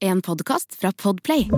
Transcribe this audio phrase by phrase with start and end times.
[0.00, 1.50] En podkast fra Podplay.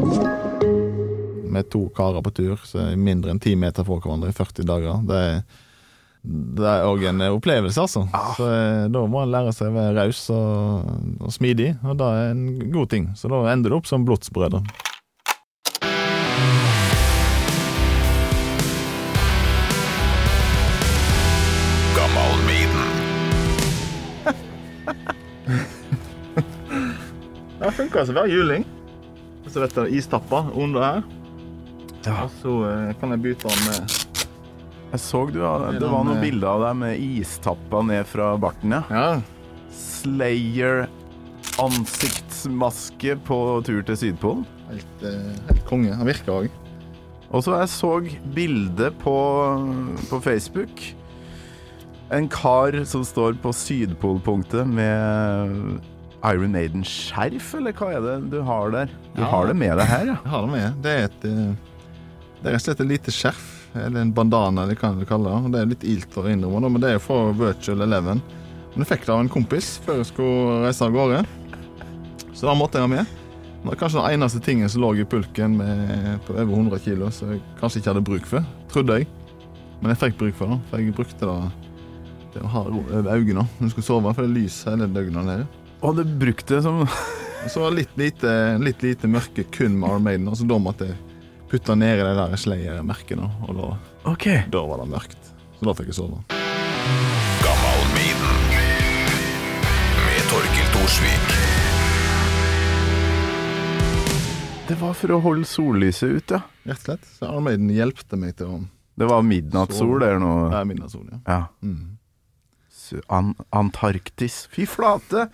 [1.45, 4.65] Med to karer på tur, så er mindre enn ti meter fra hverandre i 40
[4.65, 5.03] dager.
[5.05, 5.43] Det er
[6.23, 8.03] det er òg en opplevelse, altså.
[8.37, 10.91] Så eh, Da må en lære seg å være raus og,
[11.21, 12.43] og smidig, og det er en
[12.73, 13.11] god ting.
[13.17, 14.61] Så da ender det opp som blodsbrødre.
[27.91, 28.65] Det funker som å være juling.
[29.51, 31.01] Så dette er istappa under her.
[32.05, 32.21] Ja.
[32.23, 33.97] Og så eh, kan jeg bytte den med
[34.93, 38.85] Jeg så du, det var noen bilder av deg med istappa ned fra barten, ja.
[38.95, 39.75] Ja.
[39.75, 40.87] Slayer
[41.59, 44.47] ansiktsmaske på tur til Sydpolen.
[44.71, 45.99] Helt, eh, helt konge.
[45.99, 46.59] Han virker òg.
[47.35, 47.95] Og så jeg så
[48.39, 49.21] bilde på,
[50.07, 50.93] på Facebook.
[52.15, 55.83] En kar som står på Sydpolpunktet med
[56.25, 58.91] Iron Maiden-skjerf, eller hva er det du har der?
[59.17, 59.29] Du Ja.
[59.31, 60.17] har det med deg her, ja.
[60.25, 60.83] Jeg har det med.
[60.83, 61.55] Det er et eh,
[62.43, 63.47] Det er rett og slett et lite skjerf.
[63.75, 65.53] Eller en bandana, eller hva du kaller det.
[65.53, 68.21] Det er litt ilt å innrømme, men det er jo fra Virtual Eleven.
[68.75, 71.21] Men jeg fikk det av en kompis før jeg skulle reise av gårde.
[72.35, 73.07] Så da måtte jeg ha med.
[73.61, 77.11] Det var kanskje den eneste tingen som lå i pulken med, på over 100 kilo,
[77.13, 78.45] som jeg kanskje ikke hadde bruk for.
[78.73, 79.07] Trodde jeg.
[79.83, 81.53] Men jeg fikk bruk for det, for jeg brukte det
[82.33, 85.25] til å ha over øynene når jeg skulle sove, for det er lys hele døgnet
[85.29, 85.47] nede.
[85.81, 86.83] Og hadde brukt det som
[87.53, 90.29] så var litt lite, litt lite mørke kun med Armaden.
[90.29, 90.99] Og så da måtte jeg
[91.51, 93.71] putte ned i det der Slayer-merket, og da,
[94.13, 94.45] okay.
[94.53, 95.31] da var det mørkt.
[95.59, 96.21] Så da fikk jeg sove.
[104.71, 106.45] Det var for å holde sollyset ut, ja.
[106.69, 107.09] Rett og slett.
[107.17, 108.61] Så Armaden hjelpte meg til å
[109.01, 110.35] Det var midnattssol der nå.
[110.53, 111.19] Det er midnattssol, ja.
[111.25, 111.41] Ja.
[111.65, 111.97] Mm.
[113.11, 114.45] An Antarktis.
[114.53, 115.27] Fy flate!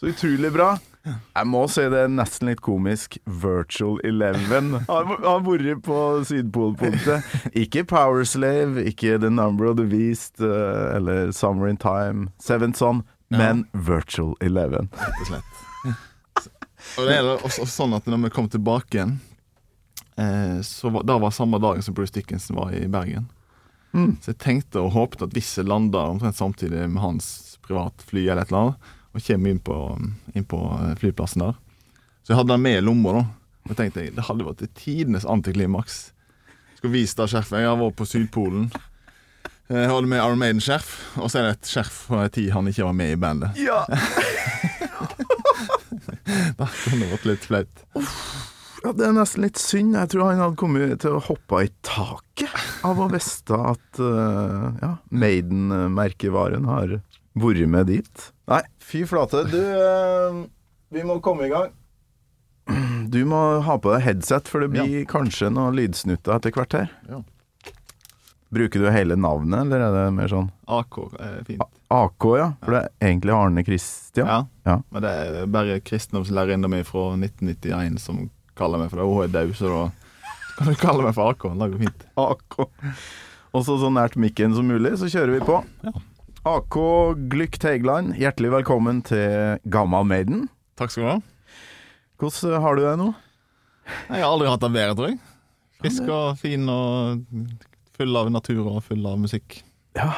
[0.00, 0.76] Så utrolig bra.
[1.08, 3.16] Jeg må si det er nesten litt komisk.
[3.26, 7.32] Virtual Eleven har har vært på Sydpolpunktet.
[7.58, 13.02] Ikke Powerslave, ikke The Number of the Beast eh, eller Summer in Time, Seven Son,
[13.28, 14.90] men Virtual Eleven.
[14.94, 15.64] Rett og slett.
[16.98, 19.16] Og det er også sånn at når vi kom tilbake igjen,
[20.14, 23.26] eh, så var, da var samme dagen som Bruce Dickinson var i Bergen.
[23.96, 24.14] Mm.
[24.22, 28.44] Så jeg tenkte og håpet at hvis jeg landa omtrent samtidig med hans privatfly eller
[28.44, 29.78] et eller annet, og kommer inn på,
[30.34, 31.56] inn på eh, flyplassen der
[32.22, 33.24] Så jeg hadde den med i lomma, da.
[33.68, 35.98] Og tenkte jeg, det hadde vært tidenes antiklimaks.
[36.78, 37.60] Skulle vise det skjerfet.
[37.60, 38.70] Jeg har vært på Sydpolen.
[39.68, 42.70] Jeg hadde med Iron Maiden-skjerf, og så er det et skjerf fra en tid han
[42.70, 43.58] ikke var med i bandet.
[43.60, 43.82] Ja!
[46.58, 47.82] Da kunne det vært litt flaut.
[47.96, 49.96] ja, det er nesten litt synd.
[49.96, 54.68] Jeg tror han hadde kommet til å hoppe i taket av å vite at uh,
[54.82, 56.98] ja, Maiden-merkevaren har
[57.36, 58.28] vært med dit.
[58.48, 59.44] Nei, fy flate.
[59.50, 60.46] Du, eh,
[60.94, 61.74] vi må komme i gang.
[63.08, 66.90] Du må ha på deg headset, for det blir kanskje noen lydsnutter etter hvert her.
[67.08, 67.22] Ja.
[68.52, 71.64] Bruker du hele navnet, eller er det mer sånn AK er fint.
[71.92, 72.46] AK, ja?
[72.64, 74.28] For det er egentlig Arne Kristian?
[74.28, 74.38] Ja.
[74.68, 74.76] Ja.
[74.92, 78.22] Men det er bare kristendomslærerinna mi fra 1991 som
[78.56, 79.08] kaller meg for det.
[79.08, 79.84] Hun er død, så da
[80.58, 81.48] kan du kalle meg for AK.
[81.60, 82.06] Det går fint.
[82.24, 82.58] AK.
[83.56, 85.60] Også så nært mikken som mulig, så kjører vi på.
[85.84, 85.92] Ja.
[86.48, 86.76] AK
[87.28, 90.46] Glykk Teigland, hjertelig velkommen til Gammal Maiden.
[90.80, 91.16] Takk skal du ha.
[92.22, 93.08] Hvordan har du det nå?
[94.08, 95.18] Jeg har aldri hatt det bedre, tror jeg.
[95.82, 97.20] Frisk og fin og
[97.98, 99.58] full av natur og full av musikk.
[99.98, 100.08] Ja.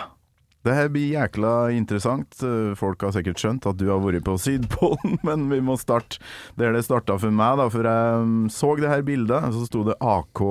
[0.62, 2.38] Det her blir jækla interessant.
[2.46, 6.22] Eh, Folk har sikkert skjønt at du har vært på Sydpolen, men vi må starte
[6.60, 7.58] der det starta for meg.
[7.58, 10.46] da, For jeg mm, så det her bildet, så sto det AK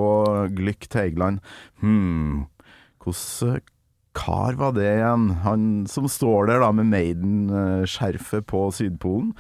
[0.59, 1.40] Glykk Teigland.
[1.79, 2.50] Hm,
[3.00, 3.61] hvordan
[4.19, 5.30] kar var det igjen?
[5.46, 9.34] Han som står der da med Maiden-skjerfet på Sydpolen.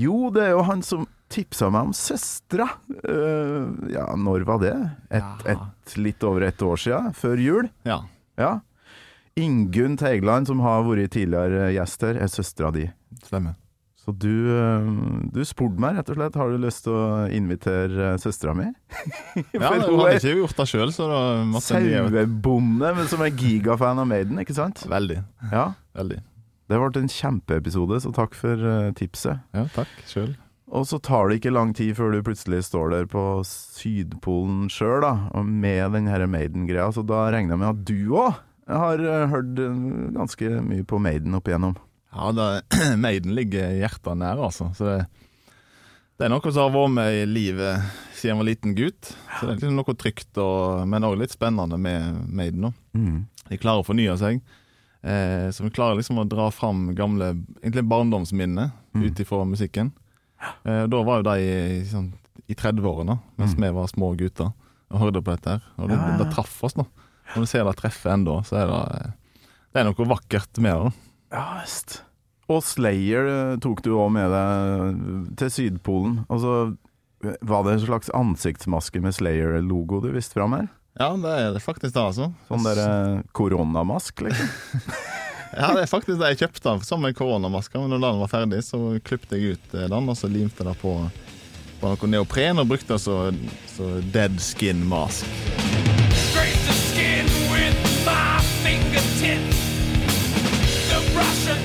[0.00, 2.68] Jo, det er jo han som tipsa meg om søstera.
[3.04, 4.74] Uh, ja, når var det?
[5.14, 7.02] Et, et, litt over et år sia?
[7.16, 7.72] Før jul?
[7.88, 8.04] Ja,
[8.40, 8.60] Ja.
[9.34, 12.84] Ingunn Teigland, som har vært tidligere gjest her, er søstera di.
[13.26, 13.56] stemmer.
[14.04, 14.88] Så du, eh,
[15.32, 16.36] du spurte meg rett og slett.
[16.36, 18.66] Har du lyst til å invitere eh, søstera mi?
[19.56, 23.32] Ja, For Hun hadde ikke gjort det sjøl, så da måtte Sauebonde, men som er
[23.32, 24.84] gigafan av Maiden, ikke sant?
[24.90, 25.22] Veldig.
[25.50, 25.70] Ja.
[25.96, 26.20] Veldig.
[26.68, 29.40] Det ble en kjempeepisode, så takk for eh, tipset.
[29.56, 30.34] Ja, takk sjøl.
[30.74, 35.00] Og så tar det ikke lang tid før du plutselig står der på Sydpolen sjøl,
[35.04, 36.90] da, og med den her Maiden-greia.
[36.92, 39.58] Så da regner jeg med at du òg har hørt
[40.16, 41.76] ganske mye på Maiden opp igjennom.
[42.14, 42.46] Ja, det,
[43.04, 44.70] Maiden ligger hjertet nær, altså.
[44.78, 45.06] Så det,
[46.18, 47.82] det er noe som har vært med i livet
[48.14, 49.08] siden jeg var liten gutt.
[49.38, 52.70] Så det er liksom noe trygt, og, men òg litt spennende med Maiden.
[52.96, 53.24] Mm.
[53.50, 54.38] De klarer å fornye seg.
[55.04, 57.32] Eh, så vi klarer liksom å dra fram gamle
[57.62, 59.08] egentlig barndomsminner Mm.
[59.08, 59.88] ut ifra musikken.
[60.62, 62.12] Eh, da var jo de i, sånn,
[62.46, 64.52] i 30-årene, mens vi var små gutter
[64.94, 65.56] og hørte på dette.
[65.56, 65.98] her Og det, Mm.
[65.98, 66.18] Ja, ja, ja.
[66.22, 66.84] det traff oss nå.
[67.34, 69.10] Når du ser det treffe ennå, så er det eh,
[69.74, 70.92] Det er noe vakkert med det.
[71.34, 72.00] Ja visst.
[72.52, 76.22] Og Slayer eh, tok du òg med deg til Sydpolen.
[76.28, 76.74] Altså,
[77.40, 80.68] var det en slags ansiktsmaske med Slayer-logo du viste fram her?
[81.00, 82.28] Ja, det er det faktisk det, altså.
[82.50, 84.50] Sånn der eh, koronamask, liksom?
[85.54, 87.78] Ja, det er faktisk det jeg kjøpte den som en koronamaska.
[87.78, 90.66] Men når den var ferdig, så klippte jeg ut eh, den, og så limte jeg
[90.72, 90.96] det på,
[91.78, 95.30] på noe neopren og brukte det så dead skin mask.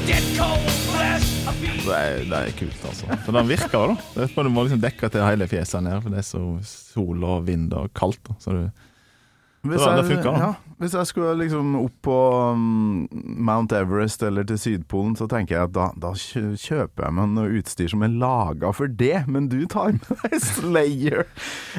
[0.10, 3.08] Det er, det er kult, altså.
[3.26, 3.96] For den virker, da.
[4.16, 7.44] Det du må liksom dekke til hele fjeset her for det er så sol og
[7.50, 8.22] vind og kaldt.
[8.28, 8.36] da.
[8.42, 8.64] Så du,
[9.70, 12.18] Hvis det jeg, funker, ja, hvis jeg skulle liksom opp på
[12.56, 13.08] um,
[13.50, 17.60] Mount Everest eller til Sydpolen, så tenker jeg at da, da kjøper jeg meg noe
[17.60, 19.26] utstyr som er laga for det.
[19.28, 21.26] Men du tar med deg Slayer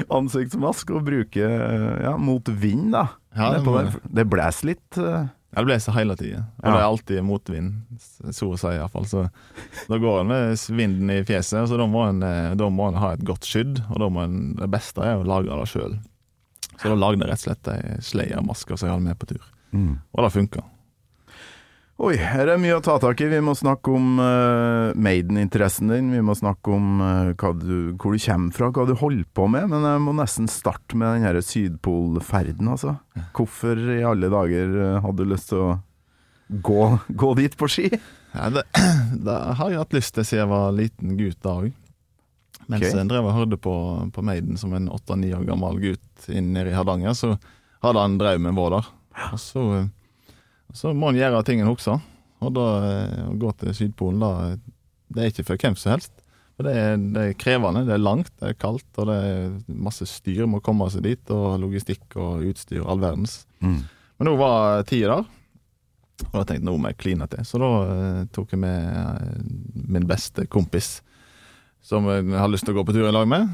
[0.07, 1.57] ansiktsmask og bruker
[2.05, 3.07] ja, mot vind, da.
[3.35, 4.89] Ja, det det blåser litt.
[4.99, 6.43] eh, ja, det blåser hele tida.
[6.61, 6.71] Og Ja.
[6.71, 7.73] det er alltid motvind,
[8.31, 9.05] så å si iallfall.
[9.05, 9.25] Så
[9.89, 12.99] da går en med vinden i fjeset, så da må en, eh, da må en
[13.01, 13.81] ha et godt skydd.
[13.91, 15.97] Og da må en, det beste er å lage det sjøl.
[16.81, 19.43] Så da lagde jeg rett og slett ei sleiermaske som jeg hadde med på tur.
[19.73, 20.63] Og det funka.
[22.01, 23.27] Oi, her er mye å ta tak i.
[23.29, 26.07] Vi må snakke om uh, Maiden-interessen din.
[26.15, 29.67] Vi må snakke om uh, du, hvor du kommer fra, hva du holder på med.
[29.69, 32.95] Men jeg må nesten starte med den Sydpolferden, altså.
[33.37, 35.69] Hvorfor i alle dager eh, hadde du lyst til å
[36.65, 36.79] gå,
[37.21, 37.85] gå dit på ski?
[38.33, 38.65] Ja, det,
[39.27, 41.71] det har jeg hatt lyst til siden jeg var liten gutt da òg.
[42.65, 42.97] Mens okay.
[42.97, 43.77] jeg drev og hørte på,
[44.15, 47.35] på Maiden som en åtte-ni år gammel gutt nede i Hardanger, så
[47.85, 48.93] hadde han drømmen vår der.
[49.35, 49.69] Og så,
[50.77, 52.01] så må en gjøre ting en husker.
[52.41, 54.57] Og da eh, å gå til Sydpolen, da
[55.11, 56.13] Det er ikke for hvem som helst.
[56.55, 59.51] For det er, det er krevende, det er langt, det er kaldt, og det er
[59.75, 61.33] masse styr med å komme seg dit.
[61.33, 63.41] Og logistikk og utstyr, all verdens.
[63.61, 65.29] Men nå var tida der.
[66.29, 67.45] Og da tenkte jeg nå må jeg kline til.
[67.47, 69.41] Så da eh, tok jeg med eh,
[69.91, 70.99] min beste kompis,
[71.81, 73.49] som jeg hadde lyst til å gå på tur i lag med.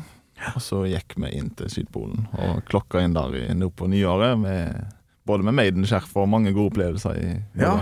[0.53, 4.96] Og så gikk vi inn til Sydpolen og klokka inn der nå på nyåret, med,
[5.27, 7.77] både med Maiden-skjerf og mange gode opplevelser i Ja.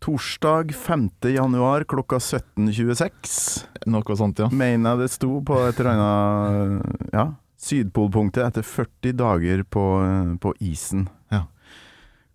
[0.00, 1.10] Torsdag 5.
[1.34, 4.46] januar klokka 17.26, Noe sånt, ja.
[4.48, 7.26] mener jeg det sto på et eller annet ja,
[7.60, 11.04] Sydpolpunktet etter 40 dager på, eh, på isen.
[11.28, 11.42] Ja.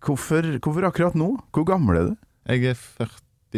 [0.06, 1.32] Hvorfor, hvorfor akkurat nå?
[1.50, 2.14] Hvor gammel er du?
[2.46, 3.10] Jeg er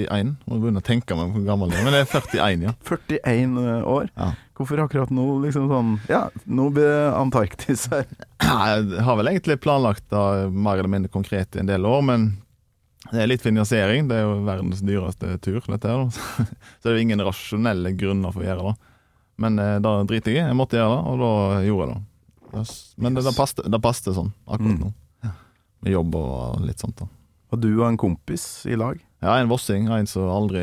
[0.06, 2.72] 41, må begynne å tenke meg hvor gammel jeg er, men det er 41, ja.
[2.86, 4.10] 41 år.
[4.16, 4.28] ja.
[4.58, 5.24] Hvorfor akkurat nå?
[5.44, 8.06] Liksom sånn Ja, nå blir det Antarktis her.
[8.42, 12.24] Jeg har vel egentlig planlagt det mer eller mindre konkret i en del år, men
[13.12, 14.08] det er litt finansiering.
[14.10, 16.02] Det er jo verdens dyreste tur, dette her.
[16.02, 16.10] da.
[16.82, 18.74] Så det er jo ingen rasjonelle grunner for å gjøre det.
[19.38, 20.48] Men eh, da driter jeg i.
[20.50, 21.30] Jeg måtte gjøre det, og da
[21.68, 22.64] gjorde jeg det.
[22.98, 23.80] Men det, det passte, det
[24.18, 24.80] sånn akkurat Mm.
[24.88, 24.92] nå.
[25.86, 26.98] Med jobb og litt sånt.
[26.98, 27.06] da.
[27.54, 28.98] Og du og en kompis i lag?
[29.20, 29.88] Ja, en vossing.
[29.90, 30.62] En som aldri,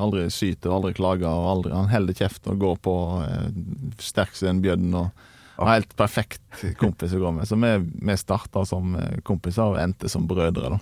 [0.00, 1.28] aldri syter og aldri klager.
[1.30, 2.94] og aldri, Han holder kjeft og går på
[3.28, 3.44] eh,
[4.02, 4.88] sterk som en bjørn.
[4.98, 7.46] og Helt perfekt kompis å gå med.
[7.46, 7.70] Så vi,
[8.10, 10.72] vi starta som eh, kompiser og endte som brødre.
[10.74, 10.80] da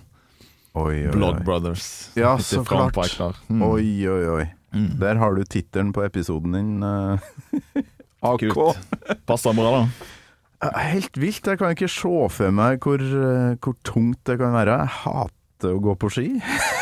[0.73, 1.43] Oi, oi, Blood.
[1.45, 1.85] Brothers.
[2.17, 2.97] Ja, så klart.
[3.53, 3.61] Mm.
[3.67, 4.47] Oi, oi, oi.
[4.73, 4.87] Mm.
[4.97, 6.71] Der har du tittelen på episoden din.
[6.81, 7.83] eh.
[8.25, 8.47] AK.
[8.55, 8.81] Kult.
[9.29, 9.85] Passer bra, da.
[10.65, 11.45] Eh, Helt vilt.
[11.45, 13.05] Jeg kan ikke se for meg hvor,
[13.61, 14.79] hvor tungt det kan være.
[14.81, 15.37] Jeg hater
[15.71, 16.27] å gå på ski.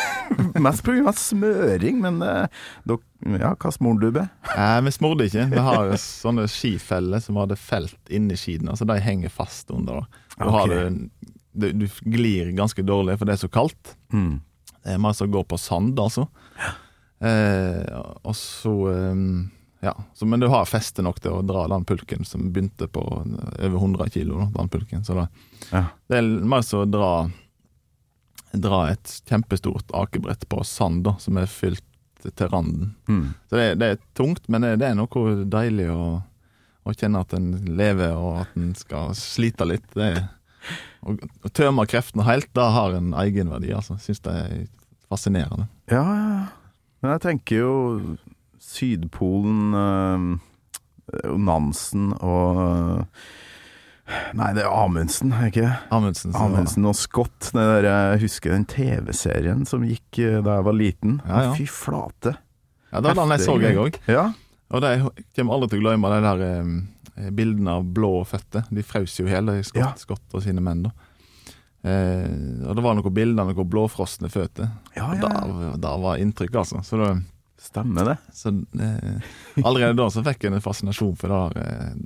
[0.64, 1.12] Mest pga.
[1.12, 2.46] smøring, men uh,
[2.88, 3.02] dok,
[3.36, 4.30] ja, hva smurte du med?
[4.56, 5.46] Nei, vi smorde ikke.
[5.52, 10.06] Vi har sånne skifeller som hadde felt inni skiene, Altså de henger fast under.
[10.38, 10.52] Du, Ok.
[10.54, 10.72] har
[11.52, 13.92] det, du, glir ganske dårlig, for det er så kaldt.
[14.14, 14.38] Mm.
[14.82, 16.24] Det er mer som å gå på sand, altså.
[17.22, 19.20] Eh, og så eh,
[19.82, 19.92] Ja.
[20.14, 23.76] Så, men du har feste nok til å dra den pulken som begynte på over
[23.78, 24.38] 100 kilo.
[24.38, 25.04] Da, den pulken.
[25.04, 25.28] Så det,
[25.72, 25.84] Ja.
[26.08, 27.08] det er mer som å dra
[28.52, 31.84] Dra et kjempestort akebrett på sand da, som er fylt
[32.22, 32.92] til randen.
[33.08, 33.32] Mm.
[33.48, 36.20] Så det, det er tungt, men det, det er noe deilig å,
[36.84, 39.88] å kjenne at en lever, og at en skal slite litt.
[39.96, 40.22] Det er,
[41.02, 43.72] å, å tømme kreftene helt, det har en egenverdi.
[43.74, 43.98] Altså.
[44.02, 44.58] Syns det er
[45.10, 45.68] fascinerende.
[45.90, 46.42] Ja, ja.
[47.02, 47.72] Men jeg tenker jo
[48.62, 53.24] Sydpolen øh, Nansen og eh,
[54.36, 55.74] Nei, det er Amundsen, er ikke det?
[55.94, 56.32] Amundsen.
[56.36, 57.50] Amundsen og Scott.
[57.54, 61.20] Der, jeg husker den TV-serien som gikk eh, da jeg var liten.
[61.28, 61.52] Ja, ja.
[61.56, 62.34] Fy flate.
[62.92, 64.00] Ja, det var den jeg så, jeg òg.
[64.10, 64.26] Ja.
[64.72, 68.66] Og det, jeg kommer aldri til å glemme de der eh, bildene av blå føtter.
[68.72, 69.92] De frøs jo hele, Scott, Ja.
[70.00, 70.88] Scott og sine menn.
[70.88, 70.92] da.
[71.82, 72.26] Eh,
[72.68, 74.68] og det var noen bilder av noen blåfrosne føtter.
[74.96, 76.82] Ja, ja, Og da, var inntrykk, altså.
[76.86, 77.12] Så det,
[77.62, 78.16] Stemmer det.
[78.34, 78.50] Så
[78.82, 79.22] eh,
[79.62, 82.00] allerede da så fikk jeg en fascinasjon for det der.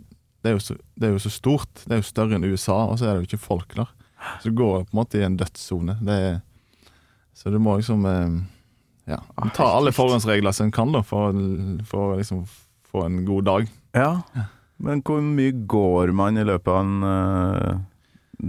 [0.47, 1.83] Det er, så, det er jo så stort.
[1.85, 3.91] Det er jo større enn USA, og så er det jo ikke folk der.
[4.41, 5.99] Så du går på en måte i en dødssone.
[7.37, 8.37] Så du må liksom eh,
[9.13, 11.37] ja, Ah, ta alle forhåndsregler som en kan da, for,
[11.87, 12.45] for å liksom
[12.91, 13.69] få en god dag.
[13.97, 14.13] Ja.
[14.83, 17.79] Men hvor mye går man i løpet av en eh,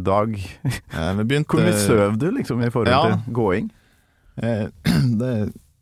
[0.07, 0.33] dag?
[0.37, 3.17] Vi begynte Hvor mye sover du liksom i forhold Ja.
[3.25, 3.69] til gåing?
[4.37, 4.65] Eh,
[5.21, 5.33] det,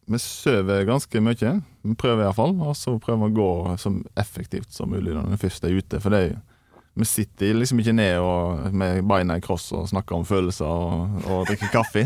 [0.08, 1.56] vi sover ganske mye.
[1.86, 2.58] Vi prøver iallfall.
[2.66, 6.02] Og så prøver vi å gå så effektivt som mulig når vi først er ute.
[6.04, 6.42] For det er jo
[6.96, 11.18] vi sitter liksom ikke ned og, med beina i kross og snakker om følelser og,
[11.28, 12.06] og drikker kaffe.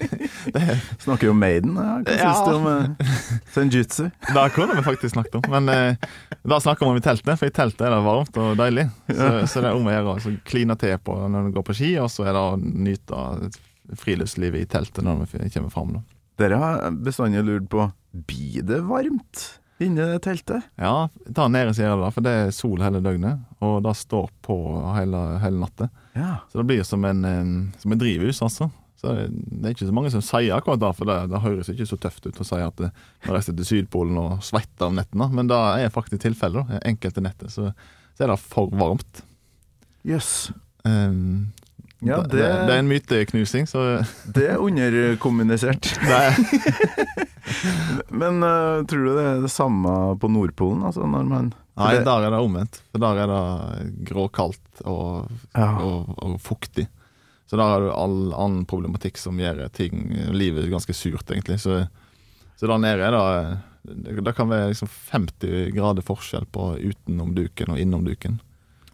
[0.54, 0.60] Det,
[1.00, 1.78] Snakker jo Maiden.
[1.80, 1.94] Ja.
[2.04, 2.34] Hva Ja.
[2.34, 3.14] syns du om uh,
[3.54, 4.02] Senjutsu?
[4.36, 5.48] det kunne vi faktisk snakket om.
[5.54, 6.10] Men eh,
[6.44, 8.84] da snakker vi om i teltet, for i teltet er det varmt og deilig.
[9.08, 11.78] Så, så det er om å gjøre å kline til på når du går på
[11.80, 13.22] ski, og så er det å nyte
[13.96, 15.96] friluftslivet i teltet når vi kommer fram.
[15.96, 16.04] Da.
[16.36, 17.86] Dere har bestandig lurt på
[18.26, 19.44] Blir det varmt
[19.78, 20.64] inni det teltet?
[20.80, 24.56] Ja, ta nede så da, for det er sol hele døgnet, og det står på
[24.96, 25.90] hele, hele natta.
[26.16, 26.38] Ja.
[26.48, 27.50] Så det blir som en, en,
[27.82, 28.70] som en drivhus, altså.
[28.96, 29.28] Så det,
[29.60, 32.24] er ikke så mange som sier akkurat det, for det, det høres ikke så tøft
[32.24, 35.92] ut å si at man reiser til Sydpolen og svetter om nettene, men det er
[35.92, 36.78] faktisk tilfellet.
[36.80, 37.68] Enkelte netter så,
[38.16, 39.20] så er det for varmt.
[40.08, 40.32] Jøss.
[40.88, 41.50] Em,
[42.08, 43.84] Ja, det, det, det er en myteknusing, så
[44.24, 45.92] Det er underkommunisert.
[46.16, 46.36] er
[48.22, 50.84] Men uh, tror du det er det samme på Nordpolen?
[50.86, 52.78] Altså man Nei, det, der er det omvendt.
[52.92, 55.74] For der er det gråkaldt og, Ja.
[55.84, 56.86] og, og fuktig.
[57.46, 61.60] Så der har du all annen problematikk som gjør ting, livet ganske surt, egentlig.
[61.62, 61.84] Så,
[62.58, 67.76] så der nede er det, det kan være liksom 50 grader forskjell på utenom duken
[67.76, 68.40] og innom duken.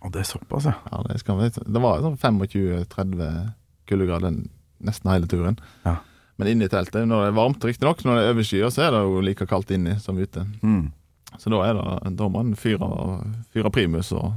[0.03, 0.75] Å, det er såpass, ja.
[0.91, 1.51] Ja, det, skal vi.
[1.55, 3.53] det var sånn 25-30
[3.91, 4.41] kuldegrader
[4.83, 5.59] nesten hele turen.
[5.87, 6.01] Ja.
[6.41, 8.97] Men inne i teltet, når det er varmt, riktignok, når det er overskyet, så er
[8.97, 10.43] det jo like kaldt inni som ute.
[10.65, 10.89] Mm.
[11.39, 12.89] Så da, er det, da må en fyre,
[13.55, 14.33] fyre primus og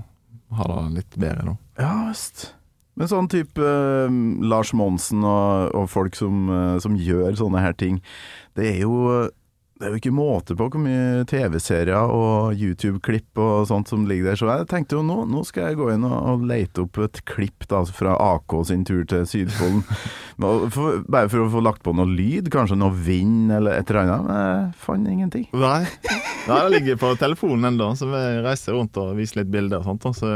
[0.55, 1.55] ha det litt bedre, da.
[1.81, 2.51] Ja visst.
[2.95, 7.75] Men sånn type eh, Lars Monsen og, og folk som, eh, som gjør sånne her
[7.75, 7.97] ting,
[8.55, 9.25] det er jo
[9.75, 14.29] det er jo ikke måte på hvor mye TV-serier og YouTube-klipp og sånt som ligger
[14.29, 14.39] der.
[14.39, 17.19] Så jeg tenkte jo nå, nå skal jeg gå inn og, og lete opp et
[17.27, 19.83] klipp da, fra AK sin tur til Sydpolen.
[20.35, 24.01] For, bare for å få lagt på noe lyd, kanskje noe vind eller et eller
[24.01, 24.25] annet.
[24.27, 25.45] Men jeg fant ingenting.
[25.55, 25.85] Nei.
[26.45, 29.87] Nei, det ligger på telefonen ennå, så vi reiser rundt og viser litt bilder og
[29.87, 30.19] sånt.
[30.19, 30.33] Så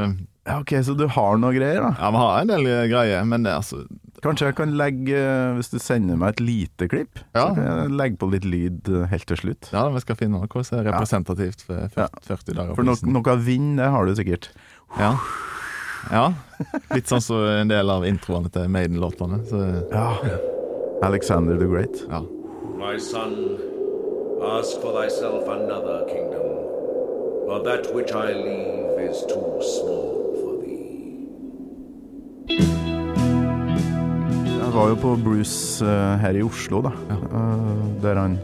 [0.47, 1.89] Ja, ok, Så du har noe greier, da?
[1.99, 3.83] ja, vi har en del greier, men det er altså
[4.19, 7.45] Kanskje jeg kan legge, eh, hvis du sender meg et lite klipp, Ja.
[7.47, 9.69] så kan jeg legge på litt lyd eh, helt til slutt.
[9.71, 12.75] Ja, vi skal finne noe som er representativt for 40, 40 dager.
[12.75, 14.49] For no noe vind, det har du sikkert.
[14.99, 15.13] Ja.
[16.11, 16.25] ja.
[16.91, 19.39] Litt sånn som en del av introene til Maiden-låtene.
[19.93, 20.17] Ja.
[21.07, 22.03] Alexander the Great.
[22.09, 22.19] ja.
[22.75, 23.55] My son,
[24.43, 26.58] ask for thyself another kingdom,
[27.49, 31.25] for that which I leave is too small for thee.
[34.59, 36.93] Jeg var jo på Bruce uh, her i Oslo, da.
[37.09, 38.37] Eh, der han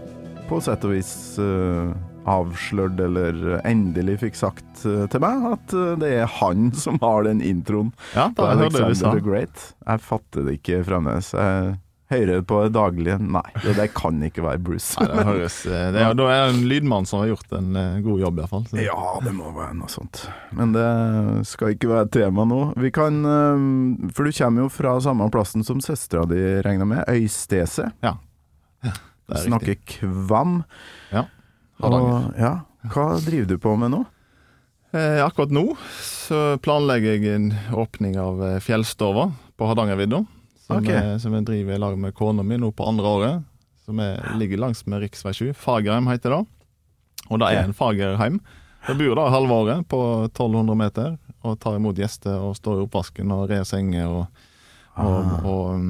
[0.49, 1.93] på sett og vis uh,
[2.25, 7.93] avslørte, eller endelig fikk sagt til meg, at det er han som har den introen
[8.15, 9.67] ja da på Alexander the Great.
[9.85, 11.29] Jeg fatter det ikke fremdeles.
[11.37, 11.75] Jeg
[12.11, 13.15] hører det på daglig.
[13.19, 14.93] Nei, det det kan ikke være Bruce.
[15.01, 17.75] Nei, det høres eh, det er, Da er det en lydmann som har gjort en
[17.81, 18.65] eh, god jobb, iallfall.
[18.77, 20.25] Ja, det må være noe sånt.
[20.55, 20.85] Men det
[21.49, 22.59] skal ikke være tema nå.
[22.77, 27.03] Vi kan eh, For du kommer jo fra samme plassen som søstera di, regner med.
[27.09, 27.89] Øystese.
[28.85, 28.91] Det
[29.39, 29.97] er Snakker riktig.
[30.03, 30.59] kvam.
[31.09, 31.25] Ja.
[31.81, 32.27] Hardanger.
[32.37, 32.53] Ja.
[32.93, 34.03] Hva driver du på med nå?
[34.95, 35.63] Eh, akkurat nå
[36.05, 40.21] så planlegger jeg en åpning av Fjellstova på Hardangervidda.
[40.65, 41.17] Som, okay.
[41.21, 43.43] som jeg driver i lag med kona mi nå på andre året.
[43.85, 45.33] Som er, ligger langs med rv.
[45.33, 45.51] 7.
[45.53, 46.41] Fagerheim heter det.
[47.29, 48.39] Og det er en fagerheim.
[48.85, 49.99] Jeg bor der halve året på
[50.31, 54.43] 1200 meter og tar imot gjester og står i oppvasken og rer senger og,
[54.97, 55.45] og, Ah.
[55.45, 55.87] og um,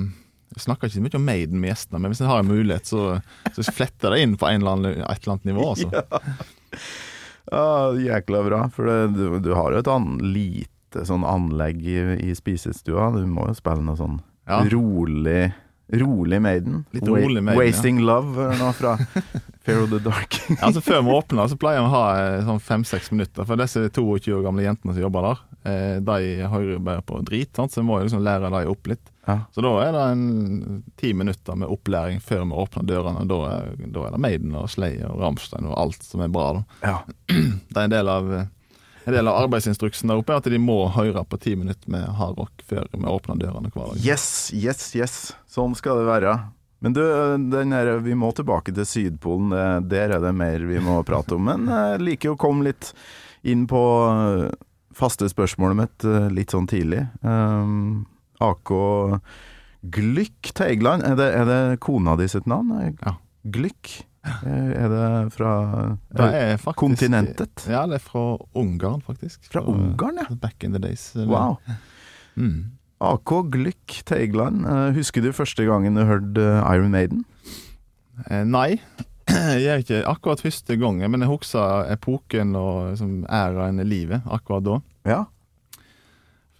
[0.56, 2.88] jeg snakker ikke så mye om Maiden med gjestene, men hvis jeg har en mulighet,
[2.88, 3.20] så,
[3.56, 5.68] så fletter det inn på en eller annen, et eller annet nivå.
[5.76, 5.92] Altså.
[7.52, 8.64] Ja, jækla bra.
[8.74, 13.12] For det, du, du har jo et annet lite sånn anlegg i, i spisestua.
[13.14, 14.16] Du må jo spille noe sånn
[14.48, 14.64] Ja.
[14.72, 15.52] rolig
[15.94, 16.80] Rolig Maiden.
[16.96, 17.60] Litt rolig Maiden, ja.
[17.62, 18.96] Wasting Love nå fra
[19.66, 20.40] Fear of the Dark.
[20.50, 23.46] ja, Altså Før vi åpner, så pleier vi å ha eh, sånn fem-seks minutter.
[23.46, 27.52] For disse 22 år gamle jentene som jobber der, eh, de hører bare på drit,
[27.54, 27.70] sant?
[27.74, 29.12] så vi må jo liksom lære dem opp litt.
[29.30, 29.38] Ja.
[29.54, 33.28] Så da er det en ti minutter med opplæring før vi åpner dørene.
[33.30, 36.48] Da er, da er det Maiden og Slayer og Rammstein og alt som er bra.
[36.58, 36.66] da.
[36.82, 36.98] Ja.
[37.70, 38.34] Det er en del av,
[39.06, 42.06] en del av arbeidsinstruksen der oppe er at de må høre på ti minutter med
[42.18, 44.02] hardrock før vi åpner dørene hver dag.
[44.02, 45.18] Yes, yes, yes.
[45.50, 46.36] Sånn skal det være.
[46.86, 47.02] Men du,
[47.54, 49.54] den der, vi må tilbake til Sydpolen.
[49.90, 51.48] Der er det mer vi må prate om.
[51.48, 52.92] Men jeg liker å komme litt
[53.46, 54.50] inn på eh,
[54.96, 57.06] faste spørsmålet mitt eh, litt sånn tidlig.
[57.22, 58.06] Um,
[58.44, 58.74] AK
[59.96, 62.74] Glykk Teigland, er det, er det kona di sitt navn?
[63.06, 63.16] Ja.
[63.54, 63.92] Glykk?
[64.26, 65.52] Eh, Er det fra
[66.10, 67.66] Det er faktisk, kontinentet?
[67.70, 68.24] Ja, det er fra
[68.58, 69.44] Ungarn, faktisk.
[69.54, 70.26] Fra Ungarn, ja.
[70.36, 71.12] Back in the days.
[71.16, 71.58] Wow.
[72.36, 72.66] Mm.
[73.00, 77.22] AK Glück Teigland, eh, husker du første gangen du hørte eh, Iron Maiden?
[78.30, 78.82] Eh, nei,
[79.30, 84.28] jeg er ikke akkurat første gangen, men jeg husker epoken og liksom, æraen i livet
[84.28, 84.76] akkurat da.
[85.08, 85.22] Ja.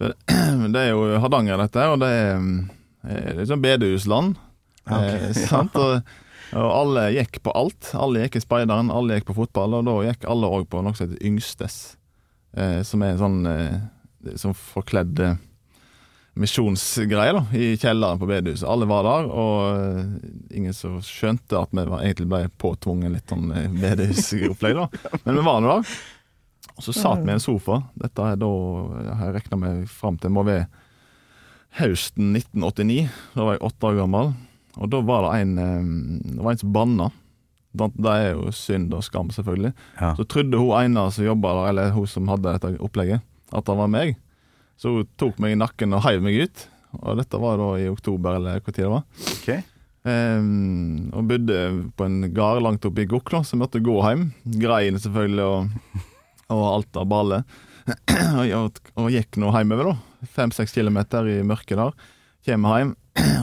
[0.00, 2.56] Det er jo Hardanger, dette, og det er, mm,
[3.08, 4.36] eh, det er sånn bedehusland.
[4.86, 5.76] Ok, Eh, sant?
[5.76, 6.00] Og,
[6.54, 7.90] og alle gikk på alt.
[7.98, 10.94] Alle gikk i speideren, alle gikk på fotball, og da gikk alle òg på noe
[10.96, 11.78] som heter Yngstes.
[12.56, 15.36] Eh, som er en sånn eh, som forkledd eh,
[16.36, 18.68] misjonsgreie da, i kjelleren på bedehuset.
[18.68, 23.32] Alle var der, og eh, ingen som skjønte at vi var, egentlig ble påtvunget litt
[23.32, 24.82] sånn eh, bedehusopplegg.
[24.82, 25.18] da.
[25.24, 25.96] Men vi var nå der.
[26.76, 27.78] Og så satt vi i en sofa.
[27.96, 28.48] Dette er da
[29.06, 30.66] jeg regna meg fram til må være
[31.78, 33.06] høsten 1989.
[33.32, 34.34] Da var jeg åtte år gammel.
[34.76, 35.54] Og da var det en,
[36.20, 37.08] det var en som banna.
[37.76, 39.72] Det er jo synd og skam, selvfølgelig.
[40.00, 40.14] Ja.
[40.16, 43.76] Så trodde hun ene som jobba der, eller hun som hadde dette opplegget, at det
[43.78, 44.16] var meg.
[44.80, 46.66] Så hun tok meg i nakken og heiv meg ut.
[47.02, 49.04] Og dette var da i oktober, eller tid det var.
[49.36, 49.48] Ok.
[50.06, 51.56] Um, og bodde
[51.98, 54.28] på en gard langt oppe i Gokk, så måtte gå hjem.
[54.62, 56.04] Grein selvfølgelig, og,
[56.54, 57.56] og alt av ballet
[58.38, 60.28] og, og, og gikk nå hjemover, da.
[60.36, 62.06] Fem-seks kilometer i mørket der.
[62.46, 62.94] Kjem hjem,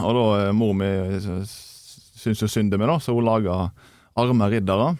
[0.05, 0.89] og da eh, mor mi
[1.19, 3.67] syntes jo synd i meg, da, så hun laga
[4.19, 4.93] arme riddere.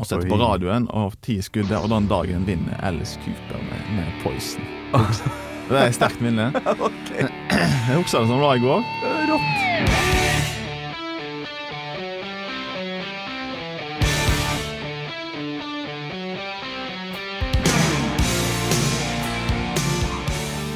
[0.00, 3.82] Og setter på radioen, og ti skudd der, og den dagen vinner Alice Cooper med,
[3.98, 4.64] med Poison.
[5.70, 6.48] Det er et sterkt minne.
[7.14, 8.80] Jeg husker det som det var i går.
[9.30, 10.10] Rått.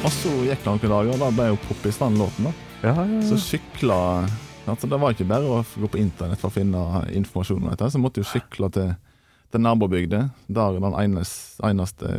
[0.05, 2.51] Og så gikk det noen dager, og da ble jo poppis den låten.
[2.51, 2.74] da.
[2.85, 3.97] Ja, ja, Så sykla
[4.69, 6.81] altså Det var ikke bare å gå på internett for å finne
[7.13, 7.89] informasjon om dette.
[7.93, 8.93] Så måtte jo sykle til,
[9.53, 12.13] til nabobygda, der den eneste, eneste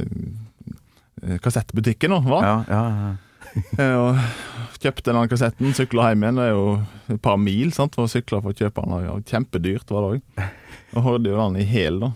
[1.22, 2.46] eh, kassettbutikken var.
[2.46, 3.14] ja, ja, ja.
[3.80, 4.18] Eh, Og
[4.82, 6.38] kjøpte den kassetten, sykla hjem igjen.
[6.38, 6.64] Det er jo
[7.14, 9.22] et par mil sant, for å sykle for å kjøpe den.
[9.30, 10.46] Kjempedyrt var det òg.
[10.96, 12.10] Og hørte jo den i hæl, da.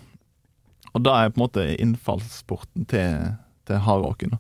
[0.91, 3.31] Og da er på en måte innfallsporten til,
[3.71, 4.37] til hardrocken.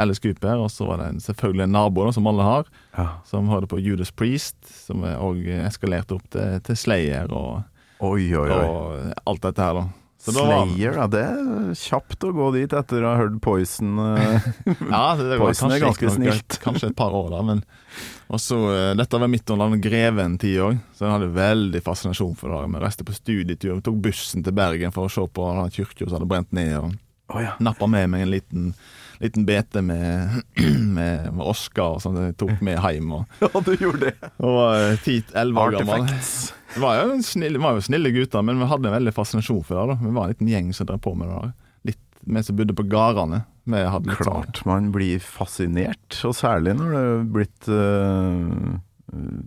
[0.00, 3.08] Alice Cooper, og så var det en, selvfølgelig en nabo da, som alle har, ja.
[3.28, 7.62] som hørte på Judas Priest, som òg eskalerte opp til, til Slayer og,
[8.04, 8.64] Oi, oi, oi.
[8.66, 9.84] og alt dette her, da.
[10.24, 11.04] Så Slayer, ja.
[11.10, 13.98] Det er kjapt å gå dit etter å ha hørt Poison.
[14.16, 14.46] eh.
[14.88, 16.58] Ja, det, Poison er ganske snilt.
[16.64, 17.64] kanskje et par år da, men
[18.32, 22.54] og så, eh, Dette var midt under greven-tid òg, så jeg hadde veldig fascinasjon for
[22.54, 22.62] det.
[22.72, 26.30] Vi reiste på studietur, tok bussen til Bergen for å se på kirka som hadde
[26.30, 26.72] brent ned.
[26.78, 27.54] og oh, ja.
[27.60, 28.72] Nappa med meg en liten,
[29.22, 30.40] liten bete med,
[30.96, 33.12] med, med Oscar som jeg tok med hjem.
[33.18, 34.30] Og, ja, du gjorde det.
[34.38, 36.06] og 10-11 år gammel.
[36.74, 36.96] Det var
[37.62, 39.94] var jo snille gutter, men vi hadde en veldig fascinasjon for det.
[39.94, 41.36] da Vi var en liten gjeng som drev på med det.
[41.42, 41.76] Da.
[41.90, 43.44] Litt Vi som bodde på gårdene.
[43.64, 48.80] Klart sånn- Klart man blir fascinert, og særlig når det er blitt uh,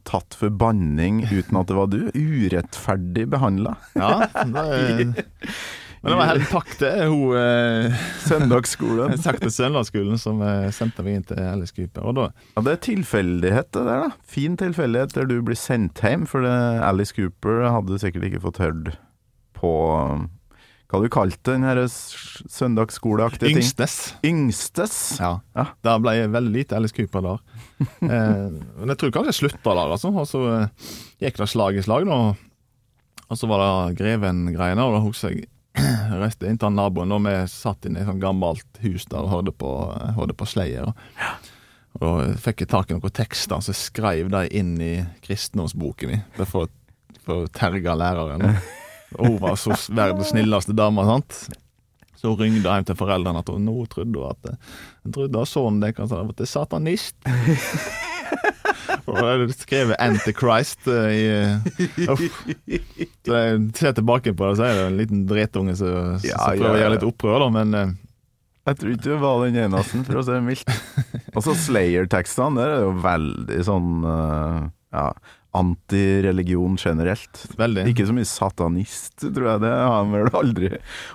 [0.07, 1.99] tatt for banning uten at det var du.
[2.15, 3.75] Urettferdig behandla.
[3.93, 5.25] Ja, det,
[6.01, 9.17] men det var helt takk til hun eh, Søndagsskolen.
[9.25, 12.05] Takk til Søndagsskolen som eh, sendte meg inn til Alice Cooper.
[12.07, 14.09] Og da Ja, det er tilfeldighet, det der, da.
[14.37, 16.55] Fin tilfeldighet der du blir sendt hjem, for det,
[16.85, 18.95] Alice Cooper hadde sikkert ikke fått hørt
[19.57, 19.71] på
[20.87, 23.59] Hva du kalte den her søndagsskoleaktige ting?
[23.59, 23.95] Yngstes.
[24.23, 24.95] Yngstes.
[25.19, 25.33] Ja.
[25.57, 25.65] Ja.
[25.83, 27.43] Der ble jeg veldig lite Alice Cooper der.
[28.07, 28.47] Eh,
[28.79, 30.09] men jeg tror kanskje jeg slutta der, altså.
[30.13, 30.93] Og så eh,
[31.25, 32.21] gikk det slag i slag, da.
[33.27, 35.49] Og så var det Greven-greiene, og da husker jeg
[36.21, 39.31] reiste inn til naboen, og vi satt inne i et sånt gammelt hus der og
[39.33, 39.71] hørte på,
[40.17, 40.91] hørte på Slayer.
[41.97, 46.13] Og da fikk jeg tak i noen tekster, så jeg skrev de inn i kristendomsboken
[46.13, 46.25] min.
[46.45, 46.69] For,
[47.25, 48.59] for å terge læreren.
[49.17, 51.39] Hun var så verdens snilleste dame, sant.
[52.17, 54.51] Så hun ringte hjem til foreldrene at hun nå trodde at
[55.05, 57.17] Hun trodde at sønnen deres vært satanist.
[59.07, 62.25] Og skrevet 'Antichrist' eh, i eh, uff.
[63.27, 66.73] Så jeg ser tilbake på det, så er det en liten dritunge som Ja, prøver
[66.75, 67.95] å gjøre litt opprør, da, men eh,
[68.67, 70.77] Jeg tror ikke du var den eneste, for å si det mildt.
[71.37, 73.91] Og så Slayer-tekstene, der er jo veldig sånn
[74.91, 75.05] ja,
[75.57, 77.45] antireligion generelt.
[77.57, 77.85] veldig.
[77.91, 79.61] Ikke så mye satanist, tror jeg.
[79.63, 80.71] Det har han vel aldri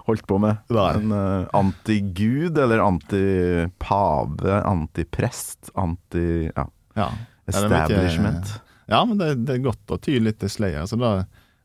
[0.08, 0.62] holdt på med.
[0.72, 0.88] Nei.
[0.98, 6.48] Men uh, antigud, eller antipave, antiprest, anti...
[6.48, 7.10] Ja, Ja.
[7.48, 8.52] Ja, establishment.
[8.88, 10.84] Ja, men det, det er godt å ty litt til Slayer.
[10.86, 11.24] Så da,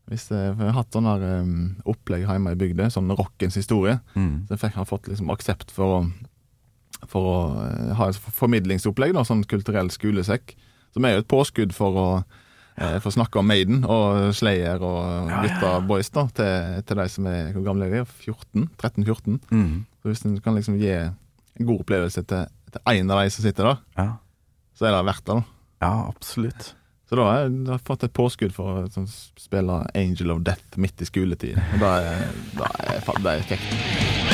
[0.10, 4.46] hvis jeg, har hatt sånne her, um, opplegg hjemme i bygda, sånn rockens historie, Mm.
[4.50, 6.02] så fikk, har fått liksom aksept for å,
[7.12, 7.38] for å
[7.68, 10.56] eh, ha et formidlingsopplegg, da, sånn kulturell skolesekk,
[10.96, 12.08] som er jo et påskudd for å
[12.78, 17.08] eh, for å snakke om Maiden og Slayer og gutta boys da, til, til de
[17.12, 18.06] som er hvor gamle er de?
[18.26, 18.70] 14?
[18.82, 19.38] 13-14?
[19.52, 19.86] Mm.
[20.02, 21.14] Så hvis en kan liksom gi en
[21.68, 24.08] god opplevelse til, til en av de som sitter der, Ja.
[24.78, 25.36] så er det verdt det.
[25.42, 25.44] da.
[25.80, 26.74] Ja, absolutt.
[27.10, 29.08] Så da har jeg, fått et påskudd for å sånn,
[29.40, 31.60] spille Angel of Death midt i skoletid.
[31.80, 32.26] Da er,
[32.60, 34.27] da er kjekt.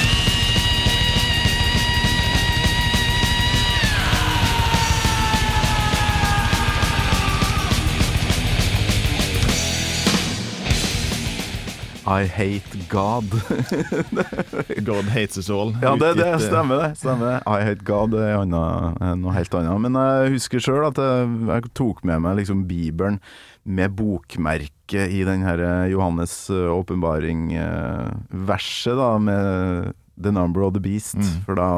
[12.05, 13.29] I hate God.
[14.83, 15.77] God hates us all.
[15.81, 16.95] Ja, det, det eh, stemmer det.
[16.99, 19.81] stemmer I Hate God er er noe helt annet.
[19.85, 23.17] Men jeg husker sjøl at jeg, jeg tok med meg liksom Bibelen
[23.63, 31.15] med bokmerke i den her Johannes eh, åpenbaring-verset, da, med The Number of the Beast.
[31.15, 31.41] Mm.
[31.47, 31.69] For da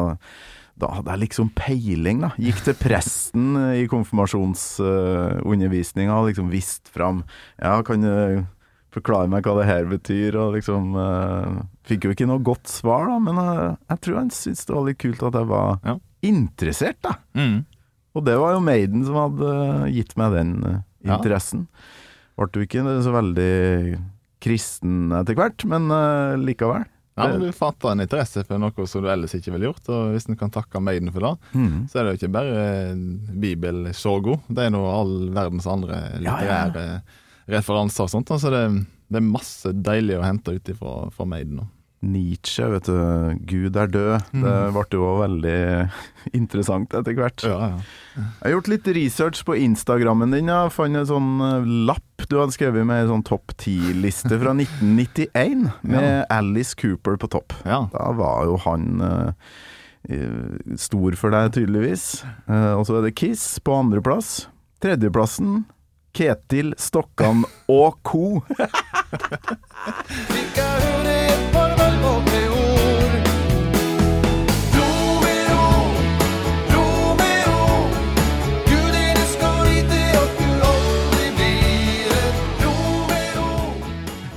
[0.75, 2.33] da hadde jeg liksom peiling, da.
[2.35, 7.23] Gikk til presten eh, i konfirmasjonsundervisninga og liksom viste fram
[7.61, 8.43] Ja, kan du
[8.95, 10.37] forklare meg hva det her betyr?
[10.41, 14.33] Og liksom uh, Fikk jo ikke noe godt svar, da, men uh, jeg tror han
[14.33, 15.97] syntes det var litt kult at jeg var Ja.
[16.25, 17.17] interessert, da.
[17.37, 17.59] Mm.
[18.15, 19.53] Og det var jo Maiden som hadde
[19.93, 20.55] gitt meg den
[21.05, 21.67] interessen.
[21.67, 22.45] Ja.
[22.45, 23.53] Ble jo ikke så veldig
[24.43, 26.85] kristen etter hvert, men uh, likevel.
[27.15, 29.87] Ja, men Du fatter en interesse for noe som du ellers ikke ville gjort.
[29.87, 31.77] Og hvis en kan takke Maiden for det, mm.
[31.91, 32.97] så er det jo ikke bare eh,
[33.45, 34.41] bibelsågo.
[34.51, 37.21] Det er nå all verdens andre litterære ja, ja.
[37.51, 38.33] Referanser og sånt.
[38.33, 38.65] Altså det,
[39.11, 41.65] det er masse deilig å hente ut ifra fra Maiden.
[42.05, 42.97] Nietzsche, vet du.
[43.49, 44.27] Gud er død.
[44.35, 45.59] Det ble jo veldig
[46.39, 47.45] interessant etter hvert.
[47.47, 47.85] Ja, ja.
[48.15, 50.51] Jeg har gjort litt research på Instagrammen din.
[50.51, 54.53] Jeg fant en sånn eh, lapp du hadde skrevet med en sånn topp ti-liste fra
[54.59, 57.55] 1991, med Alice Cooper på topp.
[57.65, 57.85] ja.
[57.93, 59.55] Da var jo han eh,
[60.77, 62.21] stor for deg, tydeligvis.
[62.45, 64.45] Uh, og så er det Kiss på andreplass.
[64.83, 65.63] Tredjeplassen
[66.15, 68.39] Ketil Stokkan og co.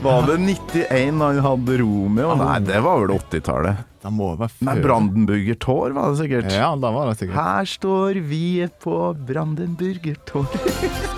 [0.02, 2.34] Var det 91 han hadde Romeo?
[2.38, 3.84] Nei, det var vel 80-tallet.
[4.02, 4.76] Det må være Nei.
[4.82, 6.50] Brandenburger Tor var det sikkert.
[6.54, 7.36] Ja, da var det sikkert.
[7.36, 8.44] Her står vi
[8.82, 11.17] på Brandenburger Tor.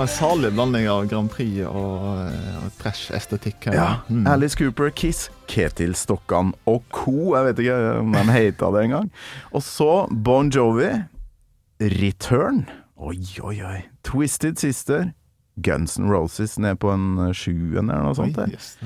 [0.00, 3.66] Var en salig blanding av Grand Prix og, eh, og trash-estetikk.
[3.74, 4.00] Ja.
[4.08, 4.24] Mm.
[4.26, 7.34] Alice Cooper, Kiss, Ketil Stokkan og co.
[7.34, 9.10] Jeg vet ikke om de heita det engang.
[9.52, 10.88] Og så Bon Jovi,
[12.00, 12.64] Return.
[12.96, 13.80] Oi, oi, oi.
[14.02, 15.12] Twisted Sister.
[15.60, 18.38] Guns N' Roses ned på en eh, sjuende eller noe sånt.
[18.38, 18.54] Der.
[18.54, 18.78] yes,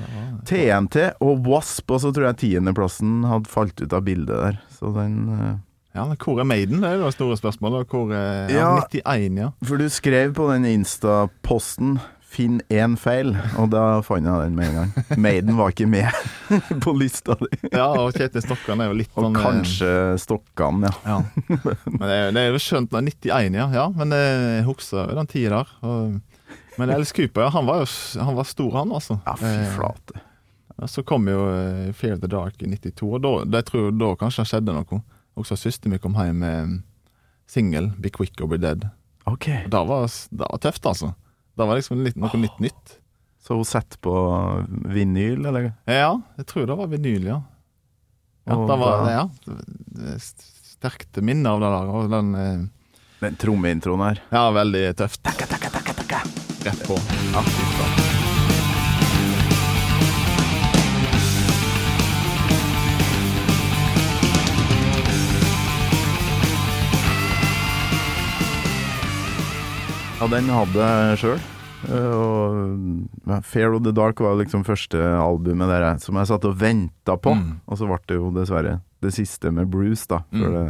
[0.49, 4.59] TNT og Wasp, og så tror jeg tiendeplassen hadde falt ut av bildet der.
[4.75, 5.55] Så den eh,
[5.95, 6.81] Ja, Hvor er Maiden?
[6.83, 7.87] Det er jo det store spørsmålet.
[7.87, 8.81] Hvor er ja, Ja.
[8.91, 9.49] 91, ja.
[9.63, 11.99] For du skrev på den Insta-posten
[12.35, 14.89] 'finn én feil', og da fant jeg den med en gang.
[15.17, 16.11] Maiden var ikke med
[16.83, 17.47] på lista di.
[17.71, 20.91] Ja, og Kjetil Stokkan er jo litt sånn Og kanskje Stokkan, ja.
[21.05, 21.21] Ja.
[21.87, 23.69] Men det er, det er jo skjønt da, 91, ja.
[23.71, 25.71] ja men eh, jeg husker den tida der.
[25.87, 26.19] Og,
[26.77, 27.87] men Alice Cooper, ja, han var jo
[28.19, 29.19] han var stor, han altså.
[29.25, 30.19] Ja, fy Eh, flate.
[30.81, 33.99] ja, Så kom jo eh, Fear the Dark i 92, og da, det tror jeg
[34.01, 35.01] da kanskje det skjedde noe.
[35.35, 36.75] Også søsteren min kom hjem med
[37.51, 38.87] singel 'Be Quick or Be Dead'.
[39.25, 41.13] Ok, Og Det var, det var tøft, altså.
[41.57, 42.99] Det var liksom litt, noe nytt nytt.
[43.41, 44.13] så hun setter på
[44.89, 45.73] vinyl, eller?
[45.85, 47.41] Ja, jeg tror det var vinyl, ja.
[48.45, 51.89] Ja, oh, det var ja, det er sterkt minne av det der.
[51.89, 52.65] Og den eh,
[53.21, 54.21] Den trommeintroen her.
[54.29, 55.25] Ja, veldig tøft.
[56.65, 56.99] Rett på.
[57.33, 58.24] Ja,
[70.15, 71.41] Ja, den hadde jeg sjøl.
[71.91, 76.55] Og Fair of the Dark var liksom første albumet der jeg, som jeg satt og
[76.61, 77.33] venta på.
[77.35, 77.49] Mm.
[77.67, 80.21] Og så ble det jo dessverre det siste med Bruce, da.
[80.31, 80.45] Mm.
[80.55, 80.63] det,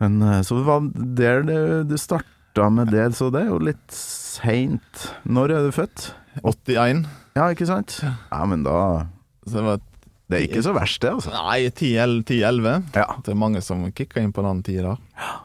[0.00, 0.86] men eh, så det var
[1.20, 5.04] der det, du starta med det, så det er jo litt seint.
[5.28, 6.08] Når er du født?
[6.40, 7.04] 81.
[7.36, 7.98] Ja, ikke sant?
[8.02, 9.08] Ja, men da
[9.44, 9.84] Så det var
[10.28, 11.34] Det er ikke så verst, det, altså.
[11.34, 12.88] Nei, 10-11.
[12.96, 13.06] Ja.
[13.20, 15.38] Det er mange som kicka inn på den tida der.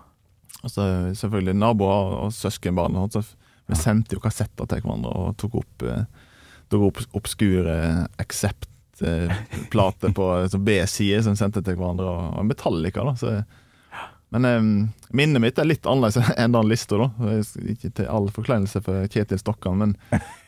[0.63, 2.95] Og så selvfølgelig naboer og søskenbarn.
[2.95, 3.23] og Så
[3.67, 6.05] vi sendte jo kassetter til hverandre og tok opp, eh,
[6.71, 7.75] tok opp obskure
[8.19, 8.69] Accept
[9.03, 13.15] Priest-plate på sånn B-side som sendte til hverandre, og og Metallica, da.
[13.15, 13.43] Så,
[14.33, 14.67] men eh,
[15.13, 17.09] minnet mitt er litt annerledes enn den lista.
[17.69, 19.95] Ikke til all forkleinelse for Kjetil Stokkan, men,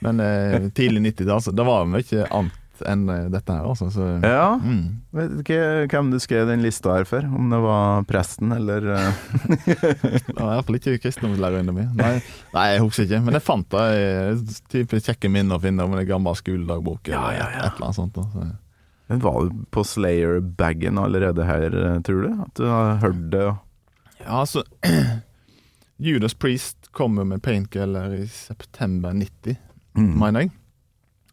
[0.05, 3.87] men eh, tidlig 90-tall, så det var mye annet enn eh, dette her, altså.
[3.93, 4.81] Så, Ja, mm.
[5.15, 5.59] vet ikke
[5.93, 9.21] hvem du skrev den lista her for, om det var presten eller eh,
[9.65, 11.89] Det var i hvert fall ikke kristendomslæreren min.
[11.99, 12.13] Nei,
[12.55, 13.21] nei, jeg husker ikke.
[13.27, 14.83] Men jeg fant det.
[14.83, 17.65] i kjekke minner å finne om en gammel skoledagbok Ja, eller ja, ja.
[17.69, 18.19] et eller annet sånt.
[18.33, 18.47] Så.
[19.07, 22.31] Men var du på Slayer-bagen allerede her, eh, tror du?
[22.47, 23.45] At du har hørt det?
[24.25, 24.63] Ja, altså
[25.97, 29.57] Judas Priest kom jo med Painkiller i september 90,
[29.95, 30.09] Mm.
[30.19, 30.49] mener jeg.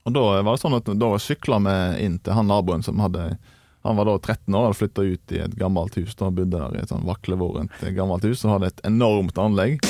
[0.03, 3.37] Og da var det sånn at da sykla vi inn til han naboen som hadde
[3.87, 6.15] Han var da 13 år og flytta ut i et gammelt hus.
[6.15, 9.83] Da bodde der i et sånn vaklevorent gammelt hus og hadde et enormt anlegg.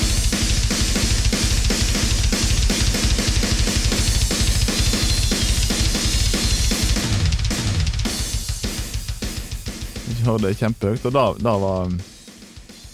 [10.22, 11.90] Hørte det kjempehøyt, og da, var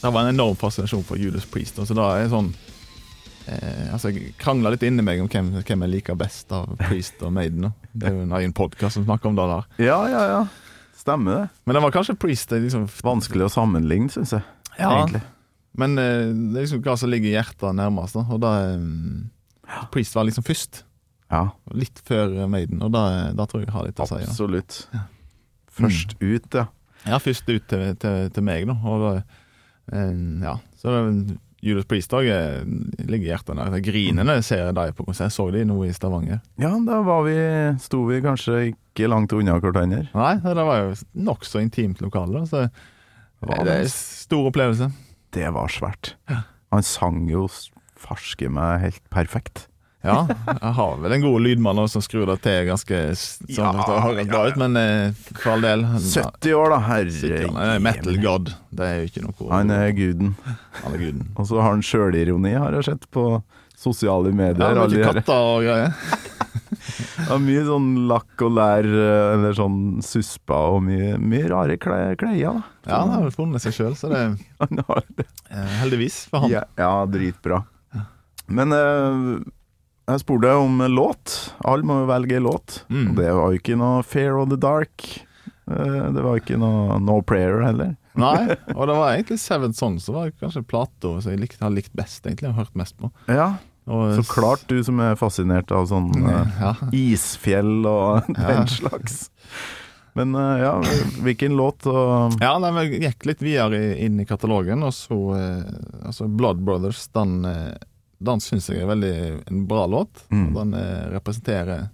[0.00, 1.78] var en enorm fascinasjon for Judas Priest.
[1.78, 2.54] Og så da er sånn
[3.48, 7.22] eh, Altså, jeg krangla litt inni meg om hvem, hvem jeg liker best av Priest
[7.26, 7.68] og Maiden.
[7.68, 7.72] da.
[7.92, 9.68] Det er jo en egen podkast som snakker om det der.
[9.88, 10.42] Ja, ja, ja.
[10.98, 11.48] Stemmer det.
[11.64, 14.44] Men det var kanskje Priest det liksom Vanskelig å sammenligne, syns jeg.
[14.78, 14.92] Ja.
[14.92, 15.22] Egentlig.
[15.78, 18.24] Men eh, det er liksom hva som ligger hjertet nærmest, da.
[18.34, 20.84] Og da eh, Priest var liksom først.
[21.28, 23.02] Ja, Litt før Maiden, og da,
[23.44, 24.22] tror jeg jeg har litt å si.
[24.22, 24.30] Ja.
[24.32, 24.78] absolutt.
[25.78, 26.64] Først ut, ja.
[27.06, 28.78] Ja, først ut til, til, til meg, da.
[28.88, 29.04] Og
[29.92, 30.56] eh, ja.
[30.80, 32.28] Så det, Judas Priest òg
[33.08, 33.74] ligger hjertet nær.
[33.82, 35.34] Grinende ser jeg deg dem på konsert.
[35.34, 36.38] Så de noe i Stavanger.
[36.60, 37.34] Ja, da var vi,
[37.82, 40.04] sto vi kanskje ikke langt unna hverandre.
[40.14, 40.92] Nei, det var jo
[41.28, 42.44] nokså intimt lokale.
[42.46, 42.68] Så
[43.42, 44.90] Var det er en stor opplevelse.
[45.34, 46.14] Det var svært.
[46.72, 47.48] Han sang jo
[47.98, 49.66] farske meg helt perfekt.
[50.06, 53.72] Ja, jeg har vel en god lydmann også som skrur det til ganske sånn Ja,
[53.72, 54.52] at det høres bra ja, ja.
[54.52, 55.82] ut, men eh, for all del.
[55.98, 56.78] 70 år, da.
[57.11, 58.52] Sitter han, eh, Herre Metal God.
[58.78, 60.32] Det er jo ikke noe Han er guden.
[60.84, 61.26] Han er guden.
[61.34, 63.26] Og så har han sjølironi, har jeg sett på
[63.78, 64.78] sosiale Ja, medier.
[64.78, 65.92] er ikke katter og greier.
[67.18, 71.76] Det er mye sånn lakk og lær, eh, eller sånn suspa og mye, mye rare
[71.80, 72.62] kleier klær, da.
[72.87, 76.54] Ja, han har vel funnet seg sjøl, så det eh, heldigvis for han.
[76.54, 77.64] Ja, ja dritbra.
[78.48, 79.18] Men eh,
[80.08, 81.36] jeg spurte om låt.
[81.68, 82.82] Alle må jo velge låt.
[82.88, 83.14] Mm.
[83.18, 85.06] Det var jo ikke noe Fair of the Dark.
[85.70, 87.94] Eh, det var ikke noe No Prayer heller.
[88.18, 91.92] Nei, og det var egentlig Seven Songs som var kanskje plata jeg likte, har likt
[91.98, 92.50] best, egentlig.
[92.50, 93.10] Har hørt mest på.
[93.30, 93.52] Ja,
[93.88, 96.72] Og, så klart du som er fascinert av sånn eh, Ja.
[96.92, 98.48] isfjell og Ja.
[98.48, 99.28] den slags.
[100.18, 100.72] Men eh, ja,
[101.22, 105.62] hvilken låt og Ja, nei, Vi gikk litt videre inn i katalogen, og så eh,
[106.08, 107.76] Altså Blood Brothers, den, eh,
[108.18, 109.14] den syns jeg er veldig
[109.46, 110.24] en bra låt.
[110.35, 110.48] Mm.
[110.57, 111.88] Den eh, representerer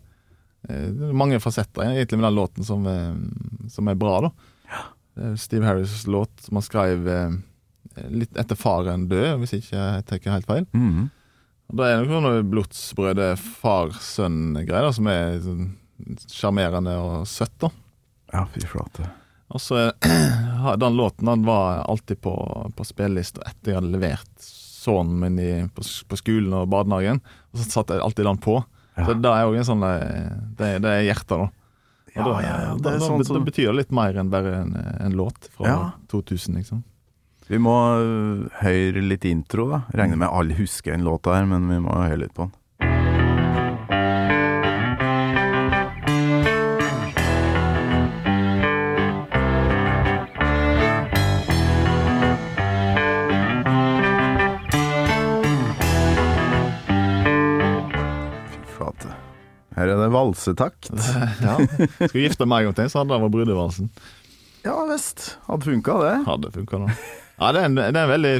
[0.69, 4.31] eh, mange fasetter egentlig med den låten som, eh, som er bra, da.
[5.15, 7.05] Det er Steve Harris' låt som han skrev
[8.11, 10.65] litt etter faren død, hvis ikke jeg tar helt feil.
[10.75, 15.37] Og Det er noe blodsbrøde blodsbrød, far-sønn-greier som er
[16.27, 17.55] sjarmerende og søtt.
[17.63, 17.71] da
[18.33, 19.07] Ja, fy flate.
[19.55, 19.93] og så
[20.83, 22.35] den låten den var alltid på,
[22.75, 24.51] på spillelista etter jeg hadde levert
[24.85, 27.21] sønnen min i, på, på skolen og barnehagen.
[27.53, 28.61] Og så satte jeg alltid den på.
[28.95, 29.09] Ja.
[29.09, 31.51] Så det er jo en sånn eh, Det, det er hjertet, da.
[32.15, 34.77] Ja, da, ja, ja, det da, sånn da, betyr det litt mer enn bare en,
[35.03, 35.79] en låt fra Ja.
[36.13, 36.85] 2000, liksom.
[37.51, 39.81] Vi må øh, høre litt intro, da.
[39.93, 42.55] Regner med alle husker den låta her, men vi må høre litt på den.
[59.75, 60.91] Her er det valsetakt.
[61.45, 61.57] Ja.
[61.59, 63.91] du gifte meg en gang til, så hadde det vært brudevalsen.
[64.65, 66.13] Ja visst, hadde funka det.
[66.29, 66.95] Hadde funka, da.
[67.41, 68.35] Ja, det er, en, det er en veldig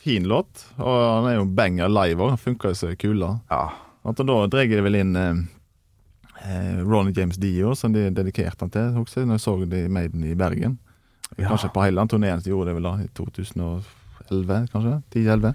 [0.00, 2.34] fin låt, og han er jo banger live òg.
[2.42, 3.36] Funka jo så kula.
[3.52, 3.62] Ja.
[4.10, 5.40] At da drar de vel inn eh,
[6.42, 10.24] eh, Ronny James Dio, som de dedikerte han til, husker når jeg så de Maiden
[10.26, 10.78] i Bergen.
[11.36, 11.46] Ja.
[11.52, 14.96] Kanskje på den turneen de gjorde det vel da, i 2011, kanskje?
[15.14, 15.54] 10-11?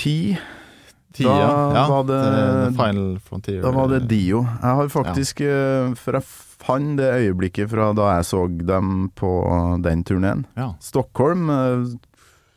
[0.00, 0.38] Ti, 10,
[1.18, 1.32] Da
[1.74, 1.86] ja.
[1.90, 3.62] var det- Final Frontier.
[3.62, 4.44] da var det Dio.
[4.62, 5.92] Jeg har faktisk ja.
[5.98, 6.22] For jeg
[6.60, 9.30] fant det øyeblikket fra da jeg så dem på
[9.82, 10.46] den turneen.
[10.56, 10.74] Ja.
[10.80, 11.86] Stockholm øh,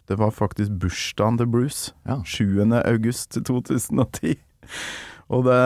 [0.08, 1.94] Det var faktisk bursdagen til Bruce.
[2.06, 2.20] Ja.
[2.26, 2.60] 7.
[2.86, 4.36] august 2010.
[5.30, 5.60] Og det,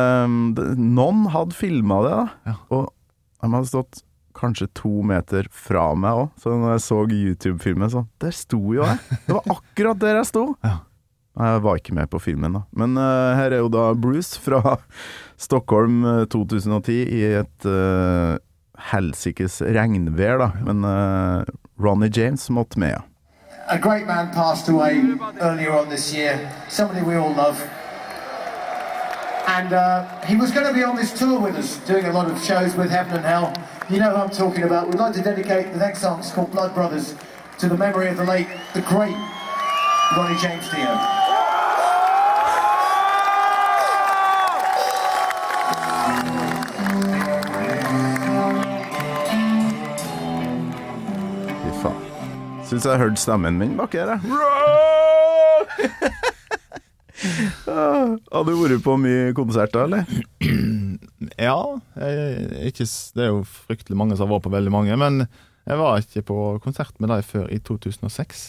[0.55, 2.27] det Noen hadde filma det, da.
[2.45, 2.53] Ja.
[2.69, 2.93] Og
[3.41, 4.03] de hadde stått
[4.37, 6.27] kanskje to meter fra meg òg.
[6.37, 8.99] Så når jeg så YouTube-filmen, så Der sto jo jeg!
[9.25, 10.43] Det var akkurat der jeg sto!
[10.63, 10.77] Ja.
[11.37, 12.63] Jeg var ikke med på filmen, da.
[12.73, 14.77] Men uh, her er jo da Bruce fra
[15.45, 18.39] Stockholm eh, 2010 i et uh,
[18.89, 20.47] helsikes regnvær, da.
[20.65, 21.45] Men uh,
[21.77, 23.03] Ronny James måtte med, ja.
[23.69, 24.95] A great man passed away
[25.41, 27.61] earlier on this year, somebody we all love.
[29.47, 32.31] And uh, he was going to be on this tour with us, doing a lot
[32.31, 33.53] of shows with Heaven and Hell.
[33.89, 34.87] You know who I'm talking about.
[34.87, 37.15] We'd like to dedicate the next song, it's called Blood Brothers,
[37.59, 39.17] to the memory of the late, the great
[40.15, 41.16] Ronnie James Dio.
[52.67, 54.19] Syns jeg hørte stemmen min bak her, jeg.
[57.67, 60.03] Har du vært på mye konserter, eller?
[61.37, 61.57] Ja,
[61.97, 62.85] jeg, ikke,
[63.17, 65.23] det er jo fryktelig mange som har vært på veldig mange, men
[65.67, 68.43] jeg var ikke på konsert med dem før i 2006.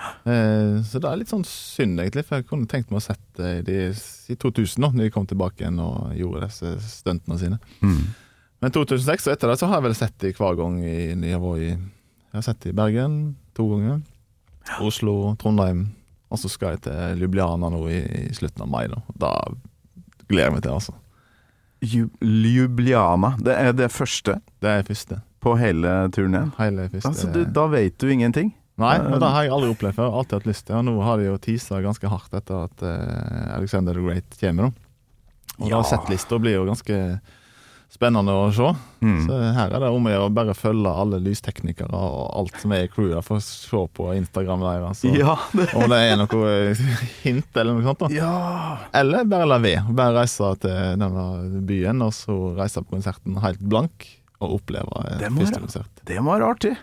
[0.00, 3.22] Eh, så det er litt sånn synd, egentlig, for jeg kunne tenkt meg å sett
[3.40, 7.60] dem de i 2000, da når de kom tilbake igjen og gjorde disse stuntene sine.
[8.60, 11.34] Men 2006, og etter det så har jeg vel sett de hver gang i, når
[11.34, 11.72] jeg i
[12.30, 13.14] Jeg har sett det i Bergen
[13.58, 14.00] to ganger.
[14.80, 15.88] Oslo, Trondheim.
[16.30, 18.84] Og så skal jeg til Ljubljana nå i, i slutten av mai.
[18.86, 19.30] Da Da
[20.30, 20.94] gleder jeg meg til, altså.
[21.82, 23.32] Ju- Ljubljana.
[23.42, 25.20] Det er det første Det er første.
[25.40, 26.52] på hele turneen.
[26.58, 27.08] Hele første.
[27.08, 28.52] Altså, du, da vet du ingenting.
[28.80, 30.14] Nei, men det har jeg aldri opplevd før.
[30.20, 30.76] Alltid hatt lyst til.
[30.78, 34.70] Og nå har de jo teasa ganske hardt etter at uh, Alexander the Great kommer,
[34.70, 34.72] da.
[35.60, 35.76] Og Ja.
[35.76, 36.96] da settlista blir jo ganske
[37.90, 38.68] spennende å se.
[39.02, 39.16] Mm.
[39.26, 42.90] Så her er det om å bare følge alle lysteknikere og alt som er i
[42.92, 45.02] crewet, for å se på Instagram deres.
[45.10, 46.84] Ja, det Om det er noe eh,
[47.24, 48.04] hint eller noe sånt.
[48.04, 48.34] da Ja.
[48.96, 49.82] Eller bare la være.
[49.96, 51.26] Bare reise til denne
[51.66, 54.06] byen, og så reise på konserten helt blank.
[54.40, 56.04] Og oppleve eh, Det første konsert.
[56.08, 56.76] Det må være artig.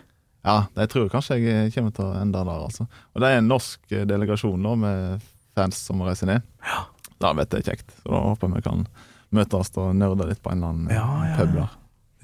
[0.46, 2.86] Ja, jeg tror kanskje jeg kommer til å ende der, altså.
[3.14, 5.26] Og det er en norsk eh, delegasjon nå med
[5.58, 6.44] fans som reiser ned.
[6.68, 6.84] Ja.
[7.18, 7.88] Da vet jeg kjekt.
[8.04, 8.84] Så da håper jeg vi kan
[9.34, 11.74] møtes og nerder litt på en eller annen Ja, pub der.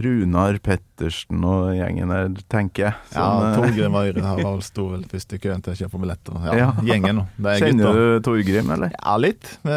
[0.05, 2.95] Runar Pettersen og gjengen der, tenker jeg.
[3.15, 6.41] Ja, eh, Torgrim Øyre her var sto vel først i køen til å kjøpe billetter.
[6.49, 6.71] Ja, Ja.
[6.83, 7.21] Gjengen.
[7.37, 8.01] Det er Kjenner gutter.
[8.19, 8.91] du Torgrim, eller?
[8.97, 9.53] Ja, litt.
[9.63, 9.77] Vi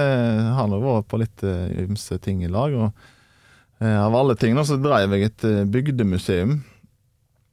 [0.58, 2.74] har nå vært på litt eh, ymse ting i lag.
[2.74, 2.90] Og
[3.84, 5.62] eh, av alle ting nå så dreiv jeg et eh,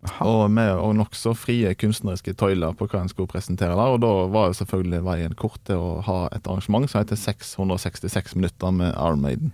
[0.04, 0.26] bygdemuseum.
[0.28, 3.94] Og med og nokså frie kunstneriske tøyler på hva en skulle presentere der.
[3.94, 8.34] Og da var jo selvfølgelig veien kort til å ha et arrangement som heter 666
[8.36, 9.50] minutter med.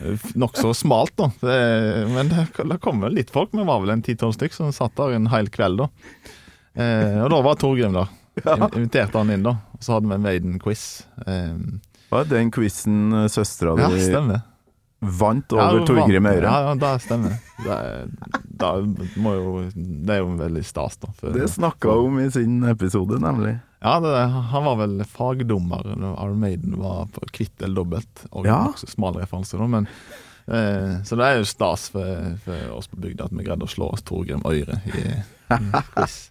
[0.00, 1.30] Eh, Nokså smalt, da.
[1.40, 3.52] Det, men det, det kom vel litt folk.
[3.52, 5.88] Vi var vel en ti-tolv stykk som satt der en hel kveld, da.
[6.74, 8.10] Eh, og da var Torgrim der.
[8.46, 8.56] Ja.
[8.72, 9.58] Inviterte han inn, da.
[9.76, 10.82] Og så hadde vi en Maiden-quiz.
[11.28, 11.52] Eh,
[12.08, 14.40] Var den quizen søstera di ja, stemmer.
[15.02, 16.46] Vant Ja, over Torgrim Øyre?
[16.46, 17.34] Ja, ja, det stemmer.
[17.62, 18.68] Det, er- da
[19.18, 21.08] må jo, det er jo veldig stas, da.
[21.18, 23.56] for- Det snakka hun om i sin episode, nemlig.
[23.82, 24.12] Ja, det,
[24.52, 28.26] han var vel fagdommer når Iron Maiden var på kvitt eller dobbelt.
[28.30, 28.60] Og Ja.
[28.70, 29.88] også smal referanse, da, men
[30.46, 33.70] eh, Så det er jo stas for, for oss på bygda at vi greide å
[33.70, 35.02] slå oss Torgrim Øyre i,
[35.96, 36.30] quiz.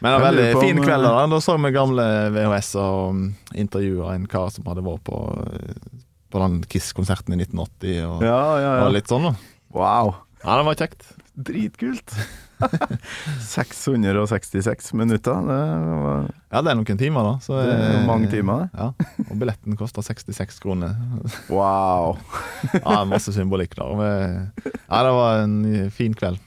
[0.00, 1.04] Men det var veldig på fin kveld.
[1.06, 5.20] eh, Da Da så vi gamle VHS-er og intervjua en kar som hadde vært på,
[5.54, 8.92] eh, på den Kiss-konserten i 1980, og, Ja, ja, og ja.
[8.98, 9.30] litt sånn.
[9.30, 9.34] da
[9.74, 10.14] Wow.
[10.42, 11.10] Ja, det var kjekt.
[11.40, 12.14] Dritkult.
[13.40, 15.32] 666 minutter.
[15.46, 15.58] Det
[16.04, 17.32] var Ja, det er noen timer, da.
[17.44, 18.70] Så, Det er eh, mange timer, det.
[18.74, 18.88] Ja,
[19.30, 20.96] og billetten koster 66 kroner.
[21.52, 22.18] Wow.
[22.84, 24.50] Ja, masse symbolikk der.
[24.90, 26.40] Ja, det var en fin kveld.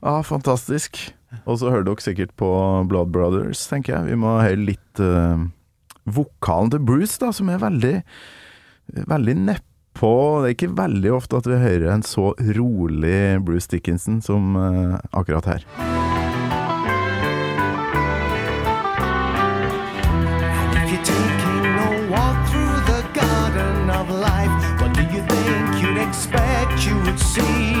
[0.00, 0.96] Ja, fantastisk.
[1.44, 2.48] Og så hører dere sikkert på
[2.90, 4.10] Blood Brothers, tenker jeg.
[4.14, 5.44] Vi må høre litt eh,
[6.14, 7.96] vokalen til Bruce, da, som er veldig
[8.90, 10.12] Veldig nedpå.
[10.42, 14.98] Det er ikke veldig ofte at vi hører en så rolig Bruce Dickinson som uh,
[15.12, 15.66] akkurat her.
[20.74, 26.02] If you're taking a walk through the garden of life, what do you think you'd
[26.08, 27.76] expect you would see?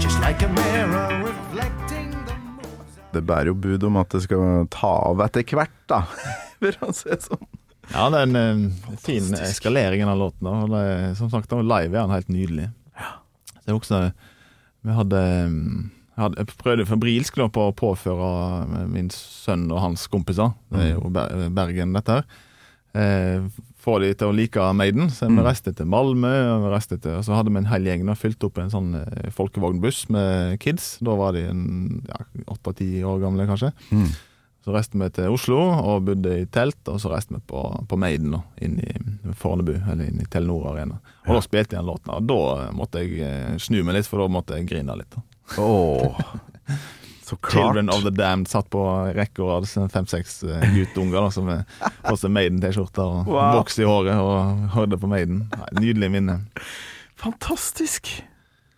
[0.00, 3.00] Just like a mirror reflecting the moves.
[3.12, 6.04] Det bærer jo bud om at det skal ta av etter hvert, da.
[6.60, 7.46] For han se sånn.
[7.90, 10.44] Ja, det er en eh, fin eskalering av låten.
[10.46, 12.68] da, Og det, som sagt, live er han helt nydelig.
[13.60, 14.04] Det er også
[14.86, 15.80] Vi hadde, mm,
[16.16, 20.86] jeg hadde Jeg prøvde febrilsk da på å påføre min sønn og hans kompiser Det
[20.86, 22.30] er jo Bergen, dette her.
[22.90, 23.44] Eh,
[23.80, 25.10] få de til å like Maiden.
[25.14, 28.08] Så vi reiste til Malmö, og vi til, og så hadde vi en hel gjeng
[28.08, 30.98] og fylt opp en sånn eh, folkevognbuss med kids.
[31.04, 31.62] Da var de en
[32.08, 32.18] ja,
[32.50, 33.72] åtte-ti år gamle, kanskje.
[34.60, 37.96] Så reiste vi til Oslo og bodde i telt, og så reiste vi på, på
[37.96, 40.98] Maiden da, inn i Fornebu, eller inn i Telenor Arena.
[41.24, 44.20] Og da spilte jeg den låten, og da måtte jeg eh, snu meg litt, for
[44.20, 45.16] da måtte jeg grine litt.
[45.16, 45.22] da.
[45.64, 46.20] Åh,
[47.24, 47.54] så klart.
[47.70, 48.84] Children of the Damned satt på
[49.16, 51.48] rekke og rad, sånn fem-seks uh, guttunger som
[52.10, 53.60] på seg Maiden-T-skjorter og Wow.
[53.62, 55.46] voks i håret og hørte på Maiden.
[55.56, 56.40] Nei, nydelig minne.
[57.20, 58.12] Fantastisk.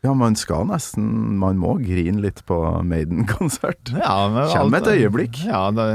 [0.03, 1.05] Ja, man skal nesten
[1.39, 2.57] Man må grine litt på
[2.89, 3.93] Maiden-konsert.
[3.95, 4.17] Ja,
[4.51, 5.39] Kjem et øyeblikk.
[5.47, 5.87] Ja, det,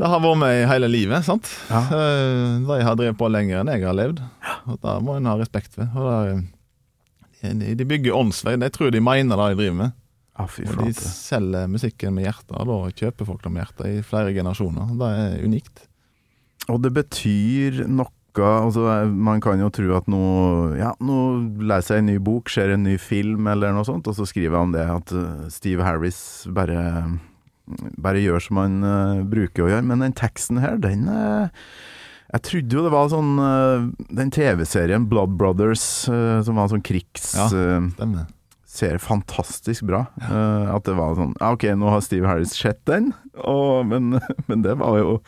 [0.00, 1.46] det har vært med i hele livet, sant.
[1.70, 1.82] Ja.
[1.94, 4.22] Eh, De har drevet på lenger enn jeg har levd.
[4.66, 5.86] Og Det må en ha respekt for.
[7.42, 8.56] Det, de, de bygger åndsvei.
[8.58, 9.94] Jeg tror de mener det de driver med.
[10.32, 14.02] Ja, Og de selger musikken med hjertet, og da kjøper folk det med hjertet i
[14.06, 14.94] flere generasjoner.
[14.98, 15.82] Det er unikt.
[16.72, 18.10] Og det betyr noe
[18.40, 20.22] altså, Man kan jo tro at nå
[20.78, 21.18] Ja, nå
[21.60, 24.56] leser jeg en ny bok, ser en ny film eller noe sånt, og så skriver
[24.56, 26.82] jeg om det at eh, Steve Harris bare
[28.02, 29.86] bare gjør som han uh, bruker å gjøre.
[29.86, 31.46] Men den teksten her, den uh,
[32.34, 33.30] Jeg trodde jo det var sånn
[34.10, 37.34] Den TV-serien Blood Brothers, som var sånn krigs...
[37.38, 37.46] Ja.
[37.48, 38.26] Stemmer.
[38.72, 40.06] Ser fantastisk bra.
[40.16, 44.16] Uh, at det var sånn Ok, nå har Steve Harris sett den, og, men,
[44.48, 45.18] men det var jo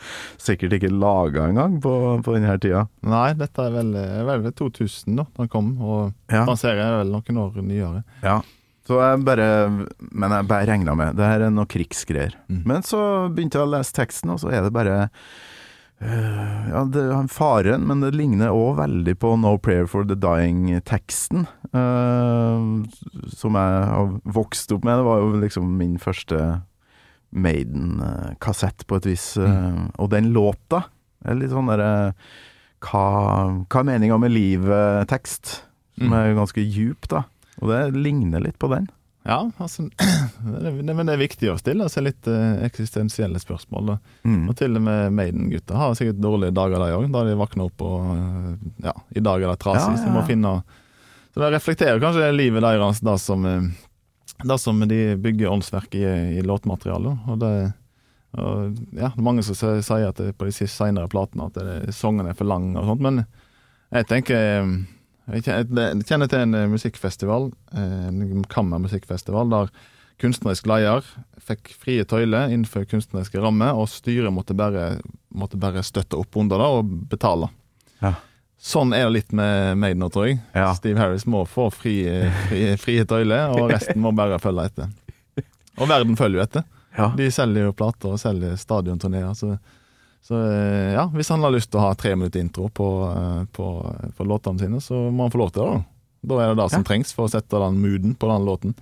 [0.41, 1.93] sikkert ikke laga engang på,
[2.25, 2.87] på denne tida.
[3.05, 3.93] Nei, dette er vel,
[4.25, 6.45] vel 2000 da den kom, og Ja.
[6.49, 8.03] den serien er vel noen år nyere.
[8.25, 8.39] Ja.
[8.85, 9.47] Så jeg bare
[10.13, 12.35] Men jeg bare regna med det her er noe krigsgreier.
[12.49, 12.63] Mm.
[12.69, 12.99] Men så
[13.33, 15.07] begynte jeg å lese teksten, og så er det bare
[16.01, 21.45] Ja, det er faren, men det ligner òg veldig på No Prayer for the Dying-teksten.
[21.71, 22.83] Uh,
[23.31, 24.99] som jeg har vokst opp med.
[24.99, 26.41] Det var jo liksom min første
[27.35, 29.25] Maiden-kassett, på et vis.
[29.37, 29.91] Mm.
[29.99, 30.85] Og den låta
[31.25, 32.13] er litt sånn derre
[32.85, 33.05] hva,
[33.65, 35.61] hva er meninga med livet-tekst?
[35.97, 36.13] Som Mm.
[36.19, 37.23] er ganske djup, da.
[37.61, 38.89] Og det ligner litt på den.
[39.25, 39.87] Ja, altså
[40.85, 43.95] Men det er viktig å stille seg litt eh, eksistensielle spørsmål.
[44.21, 44.43] Mm.
[44.51, 47.07] Og til og med Maiden-gutta har sikkert dårlige dager, de òg.
[47.13, 48.51] Da de våkner opp og eh,
[48.85, 49.95] Ja, i dag er det trasig.
[49.95, 50.53] Ja, Så de ja, må finne
[51.33, 53.65] Så det reflekterer kanskje livet deres, det som, eh,
[54.45, 56.05] det som de bygger åndsverk i,
[56.37, 57.25] i låtmaterialet.
[57.25, 57.55] Og det
[58.35, 61.55] og, ja, det er mange som sier at det på de siste senere platene at
[61.55, 63.21] det, sangene er for lange og sånt, men
[63.95, 64.73] jeg tenker eh,
[65.33, 69.71] Jeg kjenner, til en eh, musikkfestival, eh, en kammermusikkfestival, der
[70.21, 71.07] kunstnerisk leder
[71.45, 74.99] fikk frie tøyler innenfor kunstneriske rammer, og styret måtte bare,
[75.33, 77.49] måtte bare støtte opp under det og betale.
[78.03, 78.13] Ja.
[78.61, 80.39] Sånn er det litt med Made nå, tror jeg.
[80.55, 80.69] Ja.
[80.77, 84.93] Steve Harris må få frie, frie, frie tøyler, og resten må bare følge etter.
[85.75, 86.69] Og verden følger jo etter.
[86.95, 87.09] Ja.
[87.17, 89.33] De selger jo plater og selger stadionturneer.
[89.35, 89.57] Så,
[90.25, 93.43] så eh, ja, hvis han har lyst til å ha tre minutter intro på, eh,
[93.53, 93.67] på,
[94.17, 95.83] på låtene sine, så må han få lov til det.
[96.25, 96.87] Da Da er det det som Ja.
[96.89, 98.73] trengs for å sette den mooden på den låten.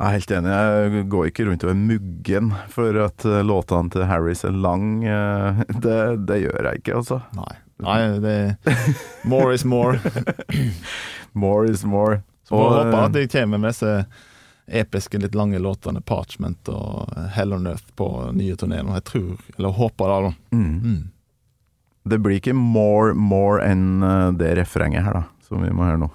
[0.00, 0.50] Jeg er helt enig.
[0.56, 5.04] Jeg går ikke rundt og er muggen for at eh, låtene til Harris er lang.
[5.04, 7.20] Det, det gjør jeg ikke, altså.
[7.36, 7.52] Nei.
[7.80, 8.34] Nei, det
[9.24, 10.00] More is more.
[11.34, 12.22] More is more.
[12.48, 13.92] Så får vi håpe at de kommer med disse
[14.70, 18.06] episke, litt lange låtene Parchment og Hell on Earth på
[18.36, 18.86] nye turneer.
[19.00, 20.34] Jeg tror, eller håper det, da.
[20.56, 20.76] mm.
[20.84, 21.00] Mm.
[22.10, 26.00] Det blir ikke more, more enn eh, det refrenget her, da, som vi må høre
[26.00, 26.08] nå.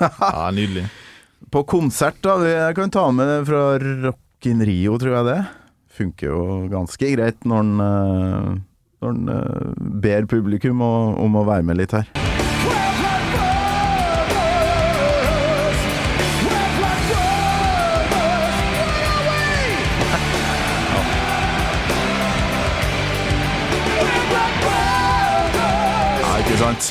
[0.20, 0.86] Ja, nydelig.
[1.50, 2.38] På konsert, da.
[2.46, 5.38] Jeg kan ta med fra Rock in Rio, tror jeg det.
[6.00, 8.50] Funker jo ganske greit når en eh,
[9.00, 9.72] når en eh,
[10.04, 12.08] ber publikum om å være med litt her.
[26.40, 26.82] Ikke sant?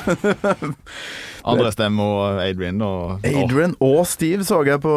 [1.48, 4.94] Andre stemme og Adrian og Adrian og Steve så jeg på,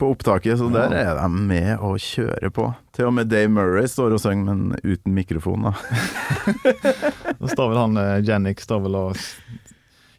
[0.00, 2.70] på opptaket, så der er de med å kjøre på.
[2.96, 5.74] Til og med Dave Murray står og synger, men uten mikrofon, da.
[7.40, 9.20] Da står vel han eh, Jannik står vel og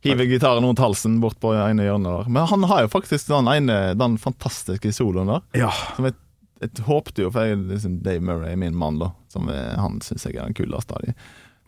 [0.05, 2.30] hiver gitaren rundt halsen bort på ene hjørnet der.
[2.30, 5.43] Men han har jo faktisk den ene, den fantastiske soloen der.
[5.66, 5.72] Ja.
[5.97, 6.18] Som jeg,
[6.62, 9.12] jeg håpte jo, for jeg, liksom, Dave Murray er min mann, da.
[9.34, 11.18] Som er, han syns jeg er den kuleste av dem.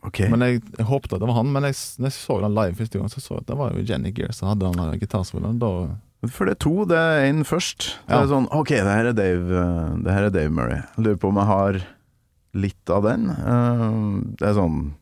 [0.07, 0.19] Ok.
[0.31, 2.75] Men jeg, jeg håpet at det var han, men jeg, når jeg så den live
[2.79, 5.59] første gang, så så jeg at det var jo Jenny Gears som hadde den gitarspilleren.
[6.29, 7.89] For det er to, det er én først.
[8.07, 8.21] Det Ja.
[8.23, 10.81] er sånn OK, det her er Dave, eh, det her er Dave Murray.
[10.97, 11.81] Jeg lurer på om jeg har
[12.53, 13.29] litt av den.
[13.29, 14.93] Eh, Det er sånn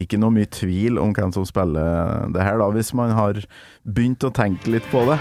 [0.00, 3.34] ikke noe mye tvil om hvem som spiller det her, da, hvis man har
[3.86, 5.18] begynt å tenke litt på det.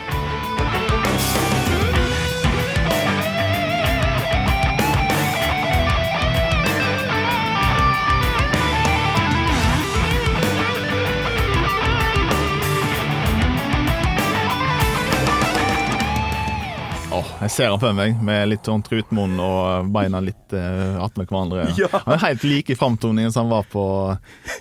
[17.41, 21.67] Jeg ser han for meg med litt sånn trutmunn og beina litt uh, attmed hverandre.
[21.81, 21.89] Ja.
[21.93, 23.86] Han er helt lik i framtoningen som han var på,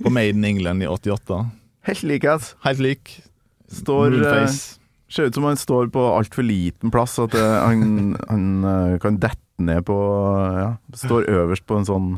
[0.03, 1.45] på Made in England i 88.
[1.89, 2.55] Helt likens.
[2.64, 3.12] Helt lik.
[3.70, 4.81] Står eh, Moonface.
[5.12, 9.41] Ser ut som han står på altfor liten plass, at han, han eh, kan dette
[9.62, 9.95] ned på
[10.59, 12.09] Ja, står øverst på en sånn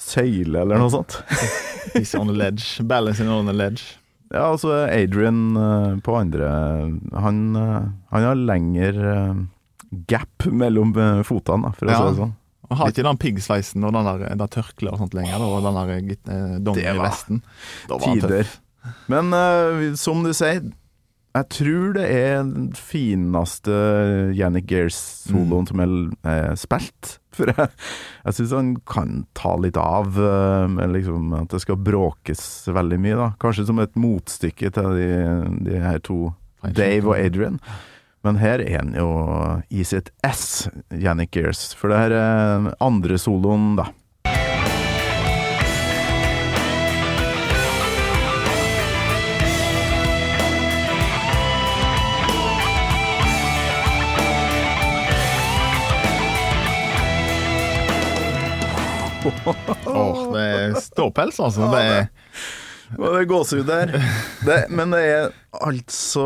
[0.00, 1.22] søyle eller noe sånt.
[1.94, 2.82] He's on the ledge.
[2.84, 3.96] Balancing on the ledge.
[4.30, 6.50] Ja, altså Adrian eh, på andre
[7.18, 9.40] Han, eh, han har lengre eh,
[10.08, 11.98] gap mellom eh, fotene, for å Ja.
[11.98, 12.34] si det sånn.
[12.70, 15.74] Og har ikke den piggsveisen og den der, der tørkleet og sånt lenger, og den
[15.74, 17.16] der gitt- eh, dongen Det i var
[17.88, 18.28] var tider.
[18.44, 18.60] tøff.
[19.08, 20.62] Men uh, som du sier,
[21.34, 23.74] jeg tror det er den fineste
[24.34, 25.80] Yannick Gears-soloen som
[26.24, 27.18] er spilt.
[27.36, 27.68] For jeg,
[28.24, 32.42] jeg syns han kan ta litt av, eh, med liksom at det skal bråkes
[32.74, 33.16] veldig mye.
[33.20, 35.10] da Kanskje som et motstykke til de,
[35.70, 36.32] de her to,
[36.74, 37.60] Dave og Adrian.
[38.22, 39.08] Men her er han jo
[39.72, 41.70] i sitt S, Yannick Gears.
[41.72, 43.88] For det her er andre soloen, da.
[59.90, 61.72] Åh, det er ståpels, altså.
[61.72, 62.10] Det er
[62.98, 63.94] Og det gåsehud der.
[64.46, 65.30] Det, men det er
[65.60, 66.24] altså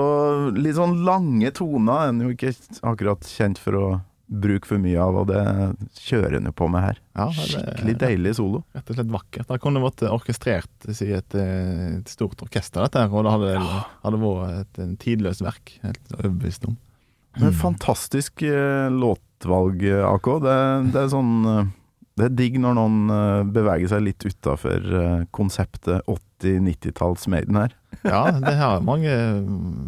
[0.57, 2.11] litt sånn lange toner.
[2.11, 2.55] En jo ikke
[2.87, 3.87] akkurat kjent for å
[4.35, 5.43] bruke for mye av, og det
[6.01, 7.01] kjører en jo på med her.
[7.17, 8.63] Ja, det Skikkelig deilig solo.
[8.75, 9.49] rett og slett vakkert.
[9.51, 13.85] Det kunne vært orkestrert i et, eh, et stort orkester, dette her, og det hadde,
[14.07, 15.77] hadde vært et tidløst verk.
[15.85, 16.79] Helt overbevist om.
[17.43, 20.29] Er Fantastisk eh, låtvalg, AK.
[20.45, 20.59] Det,
[20.95, 21.65] det er sånn eh,
[22.15, 24.85] Det er digg når noen eh, beveger seg litt utafor
[25.35, 27.75] konseptet 80-90-talls Maiden her.
[28.07, 29.11] Ja, det har er mange,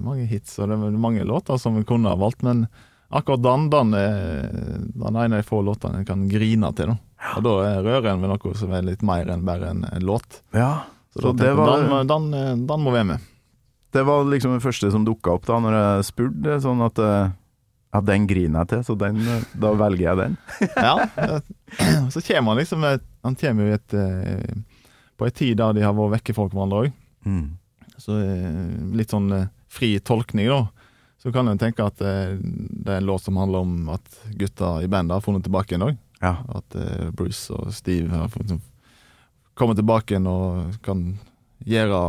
[0.03, 2.67] mange hits, og det er mange låter som vi kunne ha valgt, men
[3.15, 4.49] akkurat den, den er
[4.91, 6.91] den ene av de få låtene jeg kan grine til.
[6.95, 6.99] Da.
[7.37, 10.43] Og da er rører en ved noe som er litt mer enn bare en, låt.
[10.57, 13.33] Ja, Så, så det var, den, den, eh, den må være med.
[13.97, 17.31] det var liksom det første som dukka opp da når jeg spurte, sånn at eh,
[17.95, 20.39] ja, den griner jeg til, så den, eh, da velger jeg den.
[20.89, 21.39] Ja, eh,
[22.13, 24.57] så kommer han liksom Han kommer jo et eh,
[25.17, 26.97] på en tid der de har vært vekke folk hverandre òg.
[27.25, 27.45] Mm.
[27.97, 28.19] Så
[28.93, 29.31] litt sånn
[29.73, 30.67] fri tolkning, da.
[31.17, 34.91] Så kan en tenke at det er en låt som handler om at gutta i
[34.93, 35.97] bandet har funnet tilbake en dag.
[36.21, 36.35] Ja.
[36.53, 36.77] At
[37.17, 38.61] Bruce og Steve har liksom
[39.57, 41.07] kommet tilbake igjen og kan
[41.65, 42.03] gjøre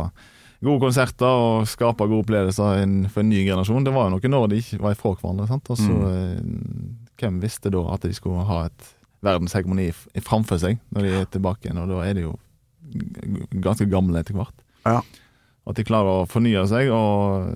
[0.64, 2.80] gode konserter og skape gode opplevelser
[3.12, 3.84] for en ny generasjon.
[3.86, 5.46] Det var jo noe når de ikke var ifra hverandre.
[5.50, 5.70] sant?
[5.70, 6.88] Og så mm.
[7.18, 8.88] Hvem visste da at de skulle ha et
[9.26, 9.88] verdenshegemoni
[10.22, 11.80] framfor seg når de er tilbake igjen?
[11.82, 12.36] Og da er de jo
[13.64, 14.54] ganske gamle etter hvert.
[14.86, 15.00] Ja.
[15.68, 17.48] At de klarer å fornye seg og,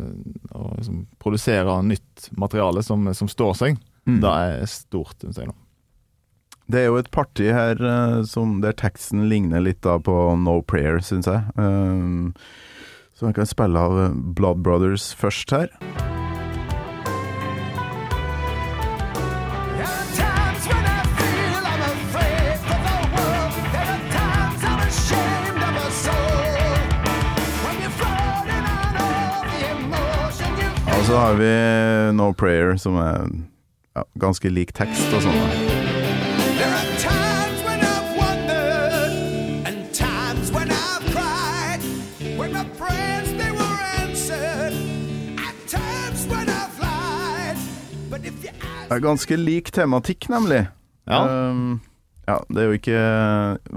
[0.52, 4.16] og liksom produsere nytt materiale som, som står seg, Mm.
[4.18, 5.46] det er stort, syns jeg.
[5.46, 5.52] nå.
[6.66, 10.56] Det er jo et parti her eh, som, der teksten ligner litt da på No
[10.66, 11.38] Prayer, syns jeg.
[11.54, 12.32] Um,
[13.22, 15.68] så jeg kan spille av eh, Blood Brothers først her.
[30.90, 31.52] Og så har vi
[32.18, 33.22] No Prayer, som er
[33.94, 35.62] ja, ganske lik tekst og sånn.
[48.96, 50.62] Er ganske lik tematikk, nemlig.
[51.10, 51.22] Ja.
[51.50, 51.80] Um,
[52.28, 53.00] ja, det er jo ikke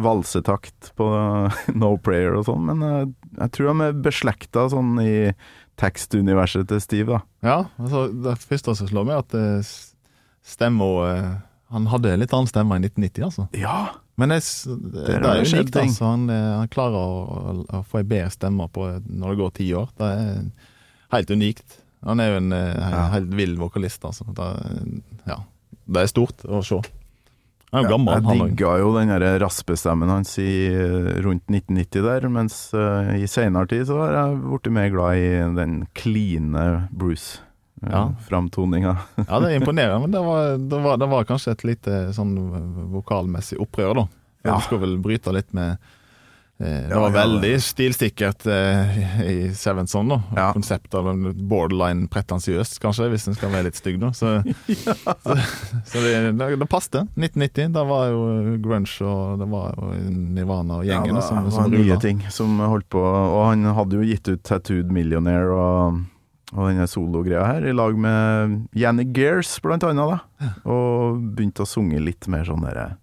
[0.06, 1.08] valsetakt på
[1.82, 3.10] No Prayer og sånn, men jeg,
[3.40, 5.16] jeg tror de er beslekta sånn i
[5.82, 7.22] tekstuniverset til Steve, da.
[7.46, 9.74] Ja, altså Det første som slår meg, at eh,
[10.46, 11.32] stemma eh,
[11.76, 13.48] Han hadde litt annen stemme i 1990, altså.
[13.60, 13.78] Ja!
[14.16, 16.06] Men det, s- det, det er jo unikt, altså.
[16.14, 19.66] Han, eh, han klarer å, å få ei bedre stemme på når det går ti
[19.76, 19.90] år.
[20.00, 20.38] Det er
[21.18, 21.82] helt unikt.
[22.04, 23.08] Han er jo en eh, Ja.
[23.16, 24.26] helt vill vokalist, altså.
[24.36, 25.40] Det, er- ja.
[25.88, 26.82] det er stort å se.
[27.74, 28.50] Han er jo Ja, gammel, han jeg òg.
[28.56, 33.68] digga jo den der raspestemmen hans i eh, rundt 1990 der, mens uh, i seinere
[33.68, 37.40] tid så har jeg blitt mer glad i den kline Bruce.
[37.84, 38.06] eh, Ja.
[38.30, 38.94] Framtoninga.
[39.28, 42.36] Ja, det er imponerende, men det var, det, var, det var kanskje et lite sånn
[42.94, 44.06] vokalmessig opprør, da.
[44.42, 44.56] For Ja.
[44.58, 45.95] Du skal vel bryte litt med eh,
[46.58, 50.22] Det var veldig stilsikkert eh, i Sevenson, da.
[50.38, 50.46] Ja.
[50.56, 54.14] Konseptet av borderline pretensiøst, kanskje, hvis en skal være litt stygg, da.
[54.16, 54.38] Så,
[55.26, 57.04] så, så det, det, det passte.
[57.20, 61.56] 1990, da var jo grunge og det var jo Nirvana og gjengen det som, var
[61.58, 63.04] som nye ting som holdt på.
[63.04, 66.04] Og han hadde jo gitt ut Tattooed Millionaire og,
[66.56, 70.54] og denne sologreia her, i lag med Janny Gears, blant annet, da.
[70.72, 72.94] Og begynte å sunge litt mer sånn derre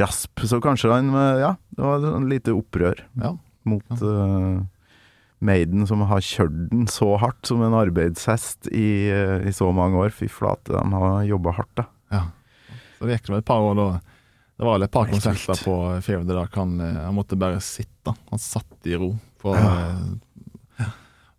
[0.00, 0.40] rasp.
[0.48, 3.34] Så kanskje han eh, Ja, det var et lite opprør Ja.
[3.68, 4.62] mot uh,
[5.42, 9.98] Maiden som har kjørt den så hardt som en arbeidshest i, eh, i så mange
[9.98, 10.10] år.
[10.14, 11.84] Fy flate, de har jobba hardt, da.
[12.14, 12.22] Ja.
[12.98, 13.88] Så det gikk det med et par år da.
[14.56, 18.14] Det var vel et par konserter på of the Han, han måtte bare sitte.
[18.30, 19.16] Han satt i ro.
[19.42, 20.86] For, Ja.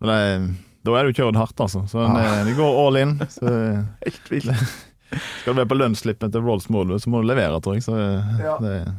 [0.03, 1.85] det, da er du kjørt hardt, altså.
[1.87, 3.13] Så det, det går all in.
[3.31, 3.47] Så
[4.03, 4.51] Helt vilt.
[5.41, 7.83] skal du være på lønnsslippen til Rolls Modus, så må du levere, tror jeg.
[7.87, 7.97] Så
[8.39, 8.57] Ja.
[8.61, 8.93] det,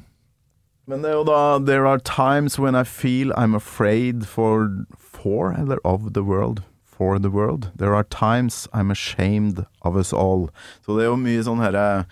[0.86, 5.52] Men det er jo da There are times when I feel I'm afraid for For,
[5.56, 6.60] eller of the world.
[6.84, 7.70] For the world.
[7.78, 10.50] There are times I'm ashamed of us all.
[10.84, 12.04] Så det er jo mye sånn herre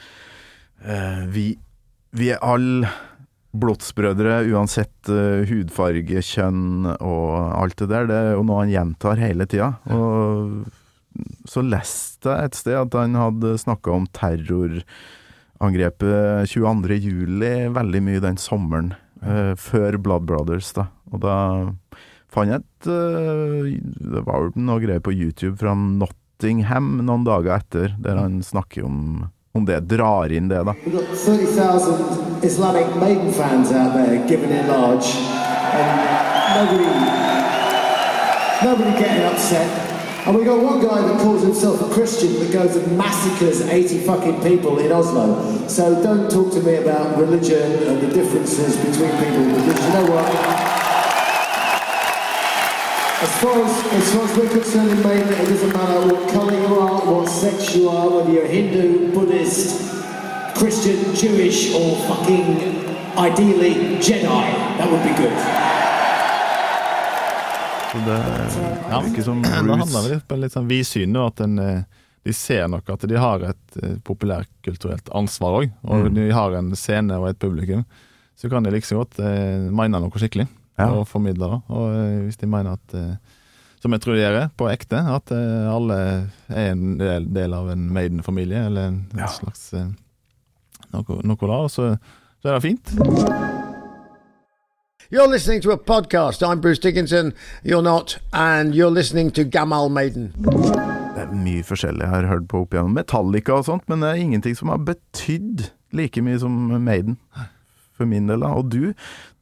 [0.88, 1.58] uh, vi,
[2.16, 2.88] vi er alle
[3.52, 8.06] blodsbrødre uansett uh, hudfarge, kjønn og alt det der.
[8.08, 9.74] Det er jo noe han gjentar hele tida.
[9.92, 10.64] Og
[11.48, 16.94] så leste jeg et sted at han hadde snakka om terrorangrepet 22.
[17.02, 18.94] juli veldig mye den sommeren
[19.24, 20.84] uh, før Blood Brothers, da.
[21.12, 21.36] Og da
[22.32, 23.62] fant jeg et uh,
[24.14, 28.80] Det var vel noe greier på YouTube fra Nottingham noen dager etter, der han snakker
[28.88, 28.98] om,
[29.56, 29.78] om det.
[29.92, 30.72] Drar inn det, da.
[30.86, 35.14] We've got 30,000 Islamic Maiden fans out there giving it large,
[35.76, 35.88] and
[36.56, 36.90] nobody,
[38.64, 39.91] nobody getting upset.
[40.24, 43.98] And we got one guy that calls himself a Christian that goes and massacres 80
[44.06, 45.66] fucking people in Oslo.
[45.66, 50.06] So don't talk to me about religion and the differences between people because you know
[50.12, 50.72] what?
[53.20, 56.54] As far as, as far as we're concerned in Maiden, it doesn't matter what colour
[56.54, 59.90] you are, what sex you are, whether you're Hindu, Buddhist,
[60.54, 64.22] Christian, Jewish, or fucking ideally Jedi.
[64.78, 65.81] That would be good.
[67.92, 68.18] Så det
[68.88, 71.82] Ja, er ikke som det handler litt litt sånn vidsyn, at en, eh,
[72.24, 75.72] de ser nok at de har et eh, populærkulturelt ansvar òg.
[75.84, 76.14] Og Mm.
[76.14, 77.84] de har en scene og et publikum,
[78.38, 80.88] så kan de liksom godt eh, mene noe skikkelig Ja.
[80.90, 81.62] og formidle det.
[81.68, 83.16] Og eh, hvis de mener at eh,
[83.82, 87.68] som jeg tror de gjør, på ekte, at eh, alle er en del, del av
[87.70, 89.26] en Maiden-familie, eller en, Ja.
[89.26, 89.88] slags eh,
[90.92, 91.98] noe, noe da, og så,
[92.42, 93.71] så er det fint.
[95.12, 96.42] You're listening to a podcast.
[96.42, 97.34] I'm Bruce Dickinson.
[97.62, 98.16] You're not.
[98.32, 100.32] And you're listening to Gamal Maiden.
[100.40, 102.94] Det er mye forskjellig jeg har hørt på opp igjennom.
[102.96, 107.18] Metallica og sånt, men det er ingenting som har betydd like mye som Maiden.
[107.92, 108.54] For min del, da.
[108.56, 108.94] Og du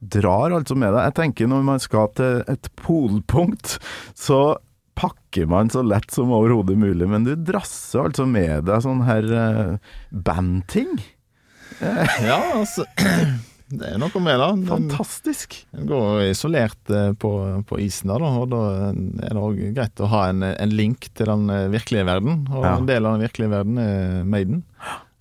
[0.03, 3.77] drar altså med deg Jeg tenker når man skal til et polpunkt,
[4.19, 4.41] så
[4.99, 9.31] pakker man så lett som overhodet mulig, men du drasser altså med deg sånn her
[9.31, 10.99] uh, bandting.
[11.79, 12.89] Ja, altså
[13.71, 14.49] Det er noe med det.
[14.67, 15.55] Fantastisk.
[15.79, 17.31] En går isolert eh, på,
[17.69, 21.31] på isen, da, og da er det òg greit å ha en, en link til
[21.31, 22.43] den eh, virkelige verden.
[22.51, 22.73] Og Ja.
[22.81, 24.65] en del av den virkelige verden er Maiden.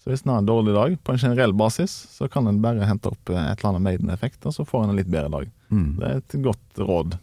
[0.02, 2.88] Så hvis en har en dårlig dag på en generell basis, så kan en bare
[2.90, 5.50] hente opp eh, et eller annet Maiden-effekt, og så får en en litt bedre dag.
[5.70, 5.90] Mm.
[6.00, 7.20] Det er et godt råd.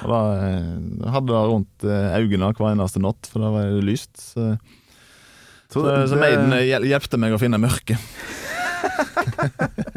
[0.00, 3.84] Og da eh, hadde det rundt eh, øynene hver eneste natt, for da var det
[3.84, 4.14] lyst.
[4.16, 4.52] Så,
[5.68, 7.98] så, så, så Maiden eh, hjelpte meg å finne mørket.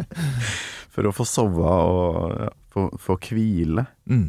[0.94, 3.86] For å få sove og ja, få, få hvile.
[4.10, 4.26] Mm.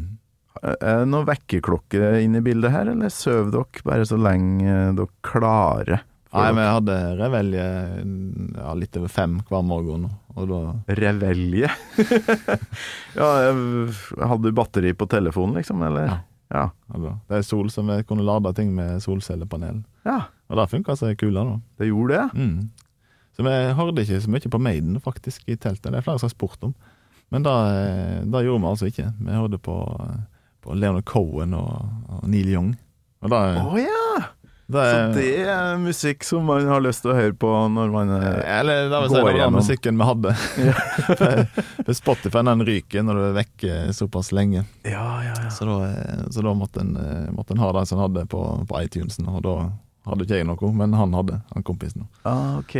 [0.65, 5.11] Er det noen vekkerklokke inne i bildet her, eller sover dere bare så lenge dere
[5.25, 6.05] klarer?
[6.35, 7.65] Nei, men vi hadde revelje
[8.57, 10.57] ja, litt over fem hver morgen, og da
[10.97, 11.69] Revelje?
[13.15, 16.09] ja, jeg- hadde du batteri på telefonen, liksom, eller?
[16.09, 16.17] Ja.
[16.55, 16.65] Ja.
[16.93, 19.79] Altså, det er sol som jeg kunne lade ting med solcellepanel.
[20.05, 21.55] Ja, Og det funka seg kula, da.
[21.81, 22.25] det gjorde det.
[22.37, 22.59] Mm.
[23.35, 25.91] Så vi hørte ikke så mye på Maiden faktisk i teltet.
[25.91, 26.73] Det er flere som har spurt om.
[27.33, 27.55] Men det,
[28.31, 29.09] det gjorde vi altså ikke.
[29.19, 29.75] Vi hørte på,
[30.63, 32.73] på Leonard Cohen og, og Neil Young.
[33.25, 34.25] Og det, Å ja!
[34.71, 38.11] det, Så det er musikk som man har lyst til å høre på når man
[38.15, 40.35] er Eller går si, det var musikken vi hadde.
[41.85, 44.63] For Spotify den ryker når du er vekke såpass lenge.
[44.87, 45.49] Ja, ja, ja.
[45.53, 45.79] Så da,
[46.31, 46.95] så da måtte, en,
[47.35, 49.57] måtte en ha den som han hadde på, på iTunesen, og da
[50.05, 52.07] hadde ikke jeg noe, men han hadde, han kompisen.
[52.23, 52.77] Ah, ok.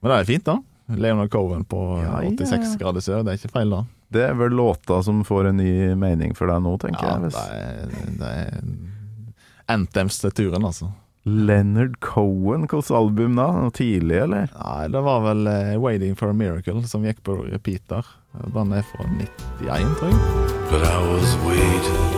[0.00, 0.58] Men det er fint, da.
[0.96, 2.76] Leonard Cohen på Ja, ja, 86 ja.
[2.80, 3.82] grader sør, det er ikke feil, da.
[4.14, 7.26] Det er vel låta som får en ny mening for deg nå, tenker Ja, jeg.
[7.26, 7.42] det Hvis.
[7.52, 10.88] er, det er anthems til turen, altså.
[11.28, 13.50] Leonard Cohen, hvilket album da?
[13.52, 14.48] Noe tidlig, eller?
[14.56, 18.06] Nei, det var vel uh, 'Waiting for a Miracle' som gikk på repeat der.
[18.54, 20.22] Den er fra 91, tror jeg.
[20.70, 22.17] But I was waiting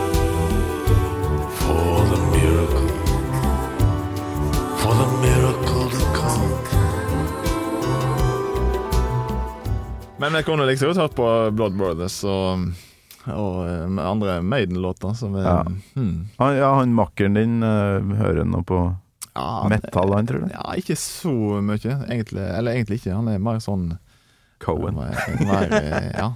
[10.21, 12.67] Men jeg kunne liksom godt hørt på Blood Brothers og,
[13.31, 15.55] og eh, med andre Maiden-låter er Ja.
[15.95, 16.27] hmm.
[16.37, 18.83] Han, ja, han makkeren din uh, hører nå på
[19.33, 20.53] ja, metal, han, tror du?
[20.53, 22.43] Ja, ikke så mye, egentlig.
[22.43, 23.15] Eller egentlig ikke.
[23.15, 23.95] Han er mer sånn
[24.61, 24.99] Cohen.
[25.01, 26.27] Eh, ja.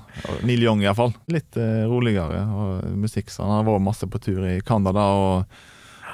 [0.48, 1.14] Neil Young iallfall.
[1.30, 3.30] Litt eh, roligere og musikk.
[3.30, 5.60] Så han har vært masse på tur i Canada og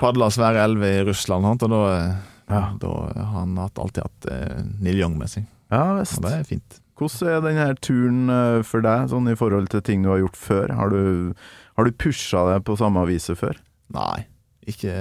[0.02, 1.48] padla svære elver i Russland.
[1.48, 2.12] Og da, eh,
[2.52, 2.66] Ja.
[2.82, 5.48] da har han alltid hatt eh, Neil Young med seg.
[5.72, 6.18] Ja visst.
[6.20, 6.81] Og det er fint.
[7.02, 10.38] Hvordan er denne turen eh, for deg, sånn i forhold til ting du har gjort
[10.38, 10.74] før?
[10.78, 11.34] Har du,
[11.80, 13.58] har du pusha det på samme avise før?
[13.96, 14.28] Nei,
[14.70, 14.94] ikke,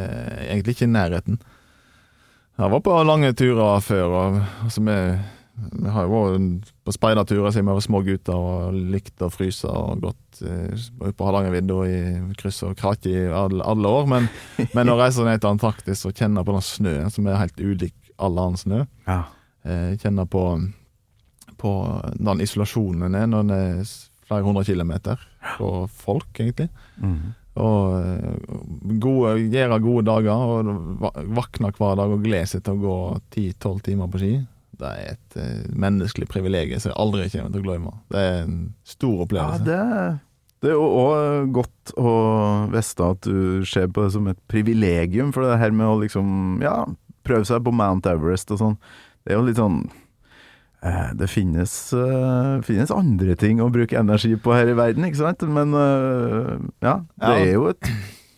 [0.49, 1.37] egentlig ikke i nærheten.
[2.61, 4.97] Jeg var på lange turer før, og altså, vi,
[5.81, 9.69] vi har jo vært på speiderturer siden vi var små gutter og likt å fryse
[9.71, 10.73] og gått eh,
[11.05, 12.01] ut på Hardangervidda i
[12.41, 14.09] kryss og krake i alle, alle år.
[14.13, 14.29] Men,
[14.77, 17.95] men å reise ned til Antarktis og kjenne på den snøen som er helt ulik
[18.21, 19.23] all annen snø, Ja.
[19.65, 20.43] eh, kjenne på,
[21.61, 21.73] på
[22.17, 23.93] den isolasjonen den er når den er
[24.31, 25.21] flere hundre kilometer
[25.59, 25.69] på
[26.01, 26.69] folk, egentlig.
[27.03, 27.35] Mm.
[27.61, 28.55] Og eh,
[29.03, 30.71] gode, gjøre gode dager og
[31.37, 32.97] våkne hver dag og glede seg til å gå
[33.35, 34.33] 10-12 timer på ski.
[34.81, 37.95] Det er et eh, menneskelig privilegium som jeg aldri kommer til å glemme.
[38.15, 38.59] Det er en
[38.89, 39.67] stor Ja, opplevelse.
[39.67, 39.81] det,
[40.63, 42.15] det er jo òg godt å
[42.73, 46.61] vite at du ser på det som et privilegium, for det her med å liksom,
[46.65, 46.79] ja,
[47.27, 48.79] prøve seg på Mount Everest og sånn,
[49.27, 49.83] det er jo litt sånn
[50.81, 55.43] Det finnes, eh, finnes andre ting å bruke energi på her i verden, ikke sant?
[55.45, 56.55] Men eh,
[56.87, 57.91] ja, det er jo et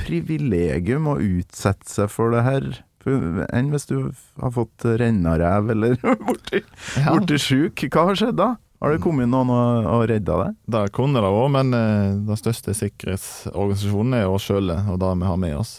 [0.03, 2.67] privilegium å utsette seg for det her.
[3.07, 3.97] Enn hvis du
[4.41, 6.61] har fått rennarev eller borti,
[6.99, 7.15] Ja.
[7.17, 7.85] borti sjuk.
[7.91, 8.53] Hva har skjedd da?
[8.83, 10.55] Har det kommet noen og, og redda deg?
[10.75, 15.29] Det kunne det òg, men eh, den største sikkerhetsorganisasjonen er oss sjøl og det vi
[15.31, 15.77] har med oss.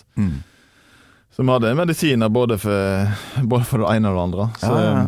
[1.33, 3.11] Så vi hadde medisiner både for,
[3.51, 4.47] både for det ene og det andre.
[4.63, 5.03] Så, Ja, ja.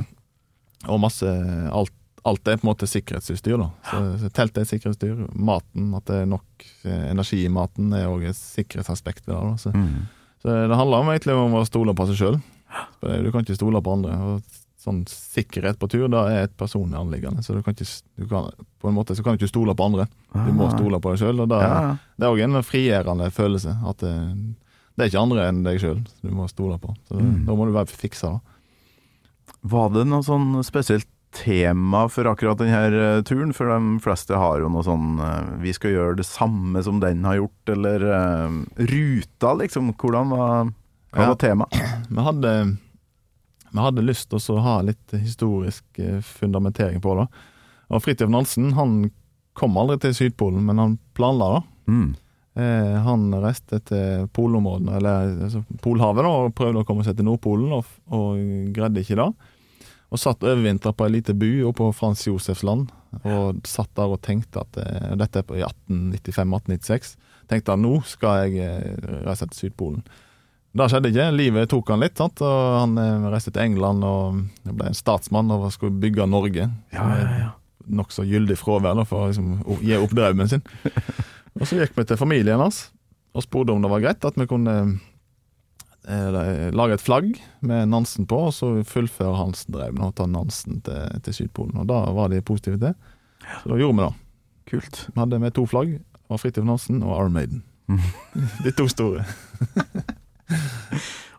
[0.90, 1.26] Og masse
[1.72, 1.94] alt,
[2.26, 3.58] alt er på en måte sikkerhetsutstyr.
[3.62, 5.28] da så, så Telt er sikkerhetsutstyr.
[5.36, 9.60] Maten, at det er nok eh, energi i maten, er òg et sikkerhetsaspekt ved det.
[9.62, 10.06] så, Mm.
[10.42, 12.38] så det handler om, egentlig om å stole på seg sjøl.
[13.02, 14.16] Du kan ikke stole på andre.
[14.20, 14.42] Og
[14.86, 17.42] sånn Sikkerhet på tur da er et personlig anliggende.
[17.42, 17.88] Så du kan ikke,
[18.20, 18.50] du kan,
[18.82, 20.06] på en måte så kan du ikke stole på andre.
[20.34, 21.42] Du må stole på deg sjøl.
[21.46, 21.62] Ah.
[21.62, 21.96] Ja, ja.
[22.18, 23.74] det er òg en frigjørende følelse.
[23.90, 24.12] At det,
[24.96, 26.94] det er ikke andre enn deg sjøl du må stole på.
[27.10, 27.46] Så Mm.
[27.48, 28.36] Da må du være fiksa.
[28.36, 28.55] da
[29.66, 33.52] Var det noe sånn spesielt tema for akkurat denne turen?
[33.56, 37.26] For de fleste har jo noe sånn eh, Vi skal gjøre det samme som den
[37.28, 39.90] har gjort, eller uh, ruta, liksom.
[40.00, 40.70] Hvordan var,
[41.16, 41.32] hva Ja.
[41.34, 41.76] var temaet?
[42.16, 42.52] Vi hadde,
[43.76, 47.26] vi hadde lyst til å ha litt historisk eh, fundamentering på det.
[47.92, 48.94] Og Fridtjof Nansen han
[49.58, 51.64] kom aldri til Sydpolen, men han planla det.
[51.92, 52.06] Mm.
[52.56, 57.28] Eh, han reiste til polområdene, eller altså, Polhavet, da, og prøvde å komme seg til
[57.28, 58.40] Nordpolen, og, og
[58.78, 59.28] greide ikke det.
[60.14, 62.92] Og satt overvintra på ei lita bu oppe på Frans Josefs land,
[63.24, 67.16] og satt der og tenkte at og Dette er på i 1895-1896.
[67.50, 70.06] Tenkte at nå skal jeg eh, reise til Sydpolen.
[70.76, 71.28] Det skjedde ikke.
[71.32, 72.18] Livet tok han litt.
[72.20, 72.42] sant?
[72.44, 76.68] Og Han eh, reiste til England og ble en statsmann og skulle bygge Norge.
[76.96, 77.52] Ja, ja, ja.
[77.86, 80.66] Nokså gyldig fravær for å liksom, gi opp drømmen sin.
[81.60, 82.88] og så gikk vi til familien hans
[83.36, 84.76] og spurte om det var greit at vi kunne
[86.08, 87.32] eh, lage et flagg
[87.66, 91.78] med Nansen på, og så fullføre drev med og ta Nansen til, til Sydpolen.
[91.82, 92.96] Og da var de positive til.
[93.62, 94.14] Så da gjorde vi det.
[94.72, 95.08] Kult.
[95.14, 96.00] Vi hadde med to flagg.
[96.30, 97.64] Var Fridtjof Nansen og Iron Maiden.
[98.66, 99.26] De to store.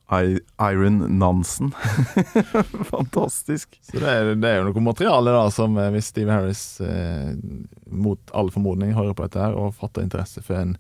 [0.07, 1.73] I Iron Nansen.
[2.93, 3.79] Fantastisk.
[3.83, 7.33] Så det er, det er jo noe materiale da som eh, hvis Steve Harris eh,
[7.91, 10.77] mot all formodning hører på dette her og fatter interesse for en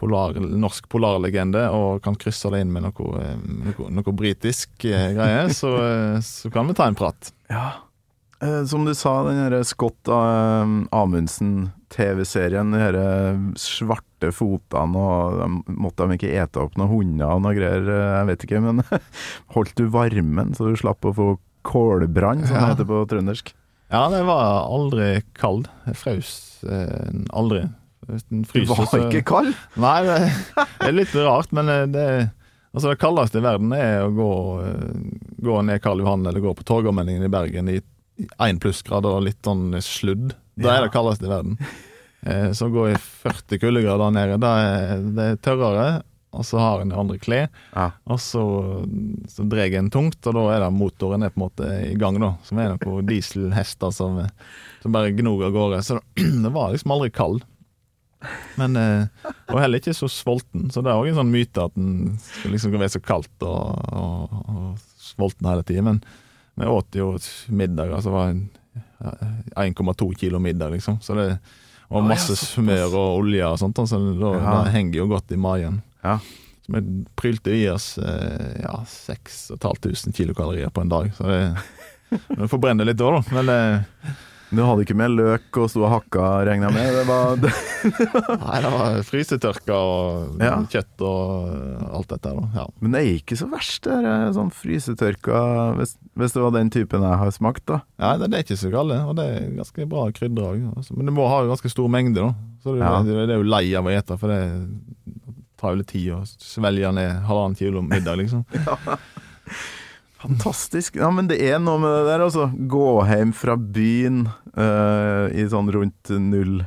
[0.00, 3.36] polar, norsk polarlegende og kan krysse det inn med noe, eh,
[3.68, 7.30] noe, noe britisk eh, greie, så, eh, så kan vi ta en prat.
[7.52, 7.68] Ja.
[8.64, 10.08] Som du sa, den derre Scott
[11.30, 17.56] Amundsen-TV-serien, de eh, svarte fotene, og måtte de ikke ete opp noen hunder og noe
[17.56, 18.82] greier, jeg vet ikke, men
[19.56, 21.28] holdt du varmen så du slapp å få
[21.68, 22.70] kålbrann, som det Ja.
[22.72, 23.52] heter på trøndersk?
[23.90, 25.66] Ja, det var aldri kald.
[25.88, 26.30] Jeg frøs
[26.64, 27.64] eh, aldri.
[28.08, 29.54] Den Du var ikke kald?
[29.80, 30.18] Nei, det,
[30.86, 32.06] er litt rart, men eh, det,
[32.72, 34.32] altså det kaldeste i verden er å gå,
[34.64, 35.04] eh,
[35.44, 37.78] gå ned Karl Johan eller gå på Torgallmenningen i Bergen i
[38.40, 40.34] én plussgrad og litt sånn sludd.
[40.60, 41.60] Da er det kaldeste i verden.
[42.20, 45.86] Så Så gå i 40 kuldegrader der nede, da er, det er tørrere,
[46.30, 47.48] og så har en andre klær.
[47.74, 47.88] Ja.
[48.06, 48.42] Og så,
[49.30, 52.20] så drar en tungt, og da er det motoren er på en måte i gang,
[52.22, 52.34] da.
[52.46, 54.20] Som er noen dieselhester som,
[54.82, 55.80] som bare gnor av gårde.
[55.86, 57.42] Så det, det var liksom aldri kald.
[58.60, 61.76] Men eh, Og heller ikke så sulten, så det er òg en sånn myte at
[61.80, 64.66] en skal liksom være så kaldt og, og, og
[65.00, 65.82] sulten hele tida.
[65.86, 66.02] Men
[66.60, 67.14] vi åt jo
[67.48, 68.34] middag, altså var
[69.56, 70.98] 1,2 kilo middag, liksom.
[71.02, 71.38] Så det,
[71.90, 74.62] og masse smør og olje og sånt, så da, Ja.
[74.64, 75.80] det henger jo godt i magen.
[76.04, 76.18] Ja.
[76.66, 81.10] Så vi prylte i oss eh, ja, 6500 kilokalorier på en dag.
[81.16, 81.40] Så det,
[82.36, 83.22] får forbrenner litt da, da.
[83.40, 84.12] Men, eh,
[84.50, 86.96] Du hadde ikke med løk og sto og hakka, regner jeg med?
[86.96, 87.50] Det var det,
[88.40, 90.56] Nei, det var frysetørka og Ja.
[90.72, 92.32] kjøtt og eh, alt dette.
[92.56, 92.64] Ja.
[92.82, 95.42] Men det er ikke så verst, det der, sånn frysetørka
[95.78, 97.78] hvis, hvis det var den typen jeg har smakt, da.
[98.02, 100.64] Ja, det, det er ikke så galt, og det er ganske bra krydder òg.
[100.76, 100.98] Altså.
[100.98, 102.32] Men du må ha ganske stor mengde, da.
[102.64, 102.96] Så du, Ja.
[103.06, 104.42] det, det er jo lei av å ete, for det
[105.60, 108.42] tar jo litt tid å svelge ned halvannen kilo middag, liksom.
[110.20, 110.96] Fantastisk.
[111.00, 112.48] Ja, men det er noe med det der, altså.
[112.70, 116.58] Gå hjem fra byen uh, i sånn rundt null,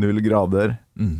[0.00, 0.78] null grader.
[0.98, 1.18] Mm.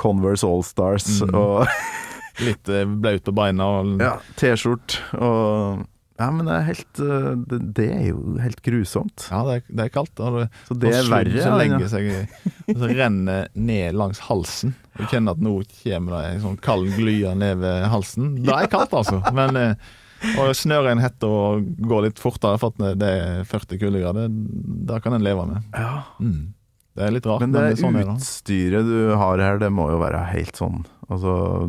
[0.00, 1.34] Converse Allstars Mm.
[1.38, 1.66] og
[2.44, 3.66] Litt eh, blaut på beina.
[3.78, 5.84] Og, ja, T-skjort og
[6.18, 9.28] Ja, men det er helt eh, det, det er jo helt grusomt.
[9.30, 10.18] Ja, det er, det er kaldt.
[10.18, 11.44] Og Så det er verre.
[11.44, 12.08] Så legger seg
[12.74, 14.74] og så renner ned langs halsen.
[14.98, 18.32] Og kjenner at nå kommer det en sånn kald glyer ned ved halsen.
[18.42, 19.20] Det er kaldt, altså.
[19.34, 19.60] Men
[20.40, 25.00] å snøre en hette og gå litt fortere for at det er 40 kuldegrader, det
[25.04, 25.66] kan en leve med.
[25.76, 26.04] Ja.
[26.20, 26.54] Mm.
[26.94, 29.70] Det er litt rart, Men men, det det er sånn utstyret du har her, det
[29.74, 31.66] må jo være helt sånn Altså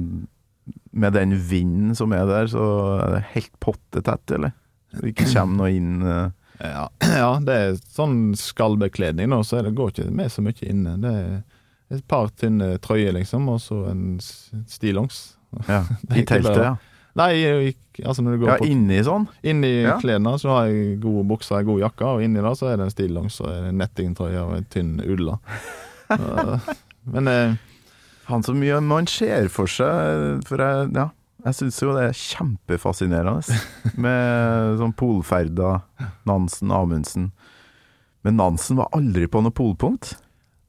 [0.94, 2.66] Med den vinden som er der, så
[3.00, 4.54] er det helt pottetett, eller?
[4.94, 6.30] Det ikke kommer noe inn eh,
[6.62, 6.86] Ja,
[7.24, 10.94] ja, det er sånn skallbekledning nå, så det går ikke med så mye inne.
[11.02, 15.36] Det er et par tynne trøyer, liksom, og så en stillongs.
[15.68, 15.82] ja,
[16.16, 16.76] I teltet, ja.
[17.16, 19.28] Nei, altså når du går Ja, på inni sånn?
[19.48, 19.94] Inni Ja.
[20.02, 22.88] klærne så har jeg gode bukser, og god jakke, og inni da så er det
[22.90, 25.30] en stillongs og en nettingtrøye og en tynn ull
[26.10, 26.60] Ja,
[27.06, 27.56] Men eh,
[28.28, 31.08] Han så mye man ser for seg, for jeg, ja,
[31.46, 33.60] jeg syns jo det er kjempefascinerende
[34.02, 35.84] med sånn polferder,
[36.26, 37.28] Nansen, Amundsen.
[38.26, 40.16] Men Nansen var aldri på noe polpunkt.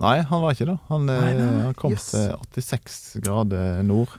[0.05, 0.79] nei, han var ikke det.
[0.91, 2.11] Han, eh, Nei, nei, han kom yes.
[2.13, 4.13] til 86 grader nord.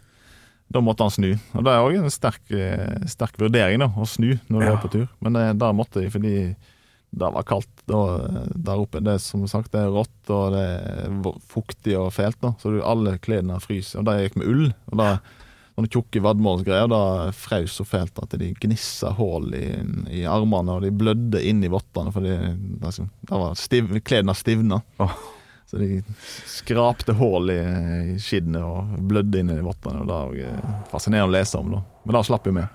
[0.69, 1.29] Da måtte han snu.
[1.55, 4.73] Og Det er òg en sterk, eh, sterk vurdering, da, å snu når du Ja.
[4.73, 5.07] er på tur.
[5.21, 6.33] Men det, der måtte jeg, fordi
[7.17, 8.99] det var kaldt da, eh, der oppe.
[9.01, 11.09] Det er som sagt det er rått og det er
[11.47, 12.39] fuktig og fælt.
[12.41, 13.99] da Så du, alle klærne fryser.
[13.99, 14.73] Og de gikk med ull.
[14.91, 15.19] Og da
[15.77, 16.89] sånne tjukke vadmålsgreier.
[16.89, 19.71] Da frøs så fælt at de gnissa hull i,
[20.11, 22.35] i armene, og de blødde inn i vottene fordi
[23.29, 24.81] da stiv, klærne stivna.
[24.99, 25.15] Åh.
[25.67, 26.01] Så de
[26.47, 27.59] skrapte hull i,
[28.13, 29.59] i skinnet og blødde inn i.
[29.59, 31.81] Og det var eh, fascinerende å lese om, da.
[32.07, 32.67] Men da slapp vi med.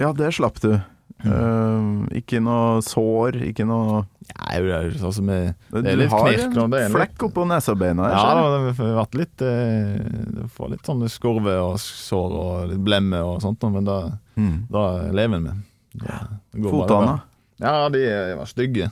[0.00, 0.70] Ja, det slapp du.
[1.24, 1.84] Eh,
[2.20, 6.24] ikke noe sår, ikke noe Nei, det er sånn som jeg, det er litt har
[6.26, 6.56] knirk.
[6.72, 8.08] litt- flekk oppå nesebeina.
[8.10, 13.20] Ja, det har vært litt Det får litt sånne skorve og sår og litt blemme
[13.22, 14.00] og sånt, men da,
[14.36, 14.66] Mm.
[14.68, 15.62] da lever en med.
[16.66, 17.20] Fotene.
[17.62, 18.02] Ja, de
[18.36, 18.90] var stygge.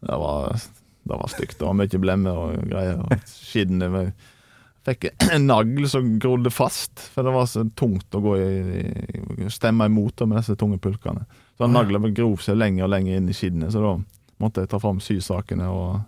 [0.00, 0.56] Det var,
[1.02, 1.58] det var stygt.
[1.58, 3.00] Det var mye blemme og greier.
[3.02, 4.12] Og skinn Jeg
[4.86, 8.86] fikk en nagl som grodde fast, for det var så tungt å gå i,
[9.46, 11.26] i stemme imot med disse tunge pulkene.
[11.56, 13.92] Så den nagla grov seg lenger og lenger inn i skinnet, så da
[14.42, 16.00] måtte jeg ta fram sysakene og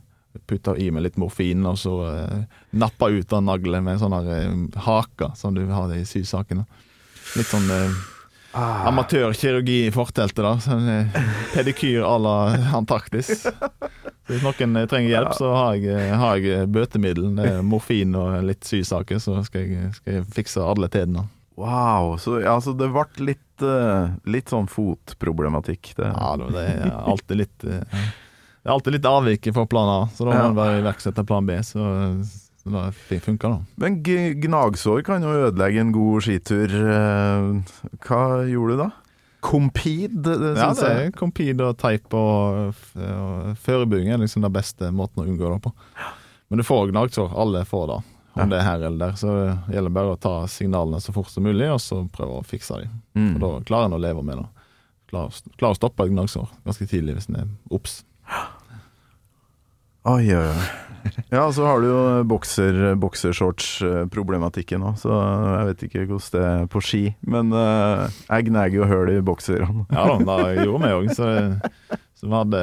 [0.51, 2.41] putte i meg litt morfin, og så eh,
[2.75, 6.67] nappe ut den naglen med en sånn eh, hake som du har i sysakene.
[7.39, 8.01] Litt sånn eh,
[8.55, 8.87] Ah.
[8.87, 10.53] amatørkirurgi i forteltet, da.
[10.63, 11.17] Sånn eh,
[11.57, 12.35] pedikyr à la
[12.79, 13.49] Antarktis.
[14.31, 17.33] Hvis noen eh, trenger hjelp, så har jeg, eh, har jeg bøtemiddel.
[17.35, 21.27] Det er morfin og litt sysaker, så skal jeg, skal jeg fikse alle tedene.
[21.59, 22.15] Wow.
[22.23, 25.93] Så altså, det ble litt, uh, litt sånn fotproblematikk.
[25.99, 26.09] Det.
[26.15, 30.27] Ja, det er alltid litt uh, Det er alltid litt avvik fra plan A, så
[30.27, 31.59] da må man bare iverksette plan B.
[31.63, 31.85] Så,
[32.27, 33.59] så det funker, da.
[33.77, 36.73] Men g- gnagsår kan jo ødelegge en god skitur.
[36.73, 37.49] Eh,
[38.09, 38.91] Hva gjorde du da?
[39.45, 41.07] Compede, det Ja, syns det jeg.
[41.07, 45.61] er Compede og teip og, og forebygging er liksom den beste måten å unngå det
[45.67, 45.73] på.
[46.49, 47.35] Men du får gnagsår.
[47.37, 47.99] Alle får det.
[48.35, 49.13] Om det er her eller der.
[49.21, 49.29] Så
[49.69, 52.81] det gjelder bare å ta signalene så fort som mulig, og så prøve å fikse
[52.81, 52.97] dem.
[53.15, 53.35] Mm.
[53.37, 54.49] Og da klarer en å leve med det.
[55.13, 58.01] Klarer å stoppe et gnagsår ganske tidlig hvis en er obs.
[60.05, 60.65] Oi, oi, oi.
[61.33, 66.67] Ja, så har du jo bokser, boksershorts-problematikken òg, så jeg vet ikke hvordan det er
[66.75, 67.01] på ski.
[67.25, 69.87] Men uh, jeg gnager jo høl i bokserne.
[69.89, 71.09] Ja da, det gjorde vi òg.
[71.17, 71.31] Så,
[72.21, 72.63] så vi hadde,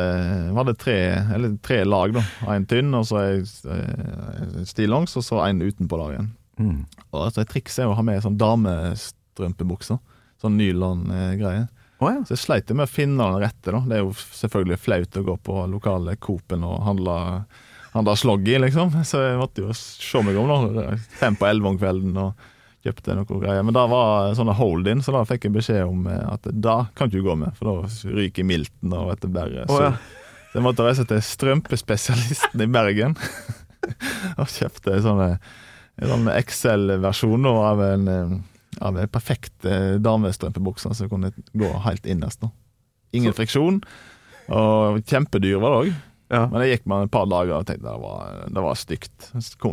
[0.52, 1.00] vi hadde tre,
[1.34, 2.26] eller tre lag, da.
[2.54, 6.30] En tynn, og så en stillongs, og så en utenpå igjen.
[6.62, 6.80] Mm.
[7.10, 9.98] Og altså, Et triks er å ha med sånn damestrømpebukser.
[10.46, 11.66] Sånn nylon-greie.
[12.02, 12.22] Å ja.
[12.26, 13.74] Så jeg sleit med å finne den rette.
[13.74, 17.18] da Det er jo selvfølgelig flaut å gå på lokale Coop-en og handle,
[17.93, 18.95] handle slogg i, liksom.
[19.06, 20.95] Så jeg måtte jo se meg om, da.
[21.20, 22.49] Fem på elleve om kvelden og
[22.82, 23.62] kjøpte noe greier.
[23.62, 27.12] Men da var sånne hold-in, så da fikk jeg beskjed om eh, at da kan
[27.12, 29.70] du ikke gå med, for da ryker milten og dette bæret.
[29.70, 29.91] Så, ja.
[30.49, 33.14] så jeg måtte reise til strømpespesialisten i Bergen
[34.41, 35.22] og kjøpte en sånn,
[36.02, 38.10] en sånn Excel-versjon av en
[38.80, 42.42] eh, det er perfekt eh, damestrømpebukse som kunne gå helt innerst.
[42.46, 42.52] da.
[43.12, 43.82] Ingen friksjon,
[44.48, 46.00] og kjempedyr var det òg.
[46.32, 46.46] Ja.
[46.48, 49.28] Men jeg gikk med et par dager og tenkte det var, det var stygt.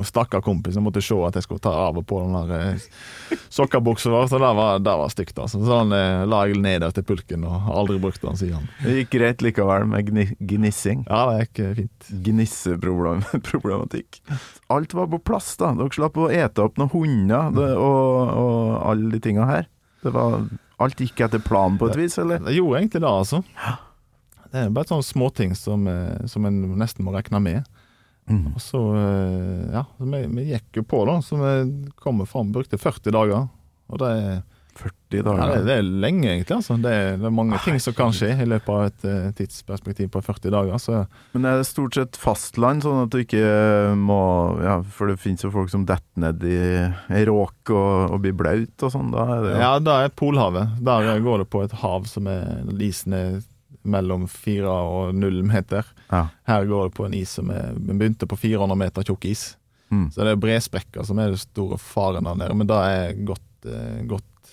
[0.09, 3.39] Stakkar kompis, jeg måtte se at jeg skulle ta av og på den der eh,
[3.55, 4.25] sokkabuksa.
[4.31, 5.63] Så det var, det var stygt, altså.
[5.63, 8.67] Så den eh, la jeg ned der til pulken og har aldri brukt den siden.
[8.83, 11.07] Det gikk greit likevel med gni gnissing.
[11.07, 12.13] Ja, det gikk eh, fint.
[12.27, 14.23] Gnisseproblematikk.
[14.75, 15.73] Alt var på plass, da.
[15.79, 18.57] Dere slapp å ete opp noen hunder det, og, og
[18.91, 19.69] alle de tinga her.
[20.03, 20.43] Det var,
[20.83, 22.43] alt gikk etter planen på et vis, eller?
[22.45, 23.41] Det gjorde egentlig det, altså.
[24.53, 27.69] Det er bare sånne småting som, eh, som en nesten må regne med.
[28.29, 28.53] Mm.
[28.55, 31.19] Og så, eh, ja, vi, vi gikk jo på, da.
[31.25, 33.49] Så vi kom fram, brukte 40 dager.
[33.89, 34.39] Og det er
[34.79, 35.49] 40 Ja, dager.
[35.57, 36.55] det, det er lenge, egentlig.
[36.59, 36.77] altså.
[36.79, 40.11] Det er, det er mange ting som kan skje i løpet av et uh, tidsperspektiv
[40.15, 40.79] på 40 dager.
[40.79, 41.01] Så
[41.35, 43.43] Men er det stort sett fastland, sånn at du ikke
[43.99, 44.21] må
[44.63, 46.59] ja, For det finnes jo folk som detter ned i
[47.17, 49.11] ei råk og, og blir blaut og sånn.
[49.17, 50.77] Da er det jo ja, det er Polhavet.
[50.85, 53.41] Der går det på et hav som er Isen er
[53.91, 55.87] mellom fire og null meter.
[56.09, 56.27] Ja.
[56.49, 59.51] Her går det på en is som er Vi begynte på 400 meter tjukk is.
[59.91, 60.11] Mm.
[60.13, 62.57] Så det er bresprekker som er det store faren der nede.
[62.57, 64.53] Men det er godt, eh, godt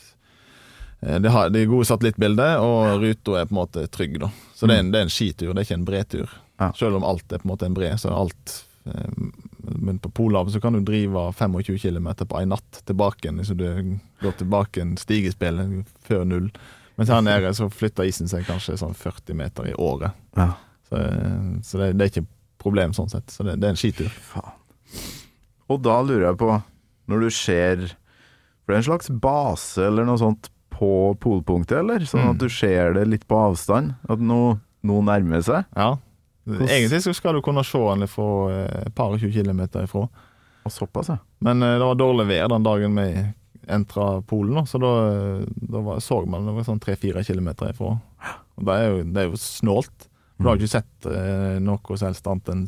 [1.02, 4.20] eh, det, har, det er gode satellittbilder, og ruta er på en måte trygg.
[4.24, 6.38] da Så det er en, det er en skitur, det er ikke en bretur.
[6.60, 6.72] Ja.
[6.78, 8.56] Selv om alt er på en måte en bre, så er alt
[8.88, 9.12] eh,
[9.66, 13.44] Men på Polhavet så kan du drive 25 km på en natt tilbake igjen.
[13.44, 13.68] Så du
[14.22, 16.52] går tilbake en stigespillet før null.
[16.96, 20.16] Mens her nede så flytter isen seg kanskje sånn 40 meter i året.
[20.38, 20.54] Ja.
[20.88, 21.02] Så,
[21.66, 22.28] så det, det er ikke
[22.62, 23.30] problem sånn sett.
[23.34, 24.12] Så det, det er en skitur.
[24.32, 24.54] Faen.
[25.68, 26.52] Og da lurer jeg på,
[27.10, 27.86] når du ser
[28.66, 30.88] For det er en slags base eller noe sånt på
[31.22, 32.02] polpunktet, eller?
[32.10, 32.32] Sånn Mm.
[32.34, 33.94] at du ser det litt på avstand?
[34.10, 35.68] At noe, noe nærmer seg?
[35.78, 35.94] Ja.
[36.46, 40.04] Egentlig så skal du kunne se den fra eh, et par og 20 kilometer ifra.
[40.66, 41.18] Og såpass, ja.
[41.46, 43.08] Men uh, det var dårlig vær den dagen vi
[43.72, 44.92] entra Polen, da, så da,
[45.56, 47.96] da var, så man det var sånn tre-fire kilometer ifra.
[48.56, 50.10] Og det er jo, det er jo snålt.
[50.36, 52.66] Du har ikke sett eh, noe som helst annet enn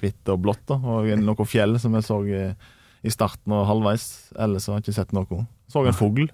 [0.00, 0.64] hvitt og blått.
[0.70, 2.70] da, Og noe fjell som jeg så eh,
[3.04, 4.06] i starten og halvveis.
[4.40, 5.42] Ellers har jeg ikke sett noe.
[5.68, 6.30] Så en fugl.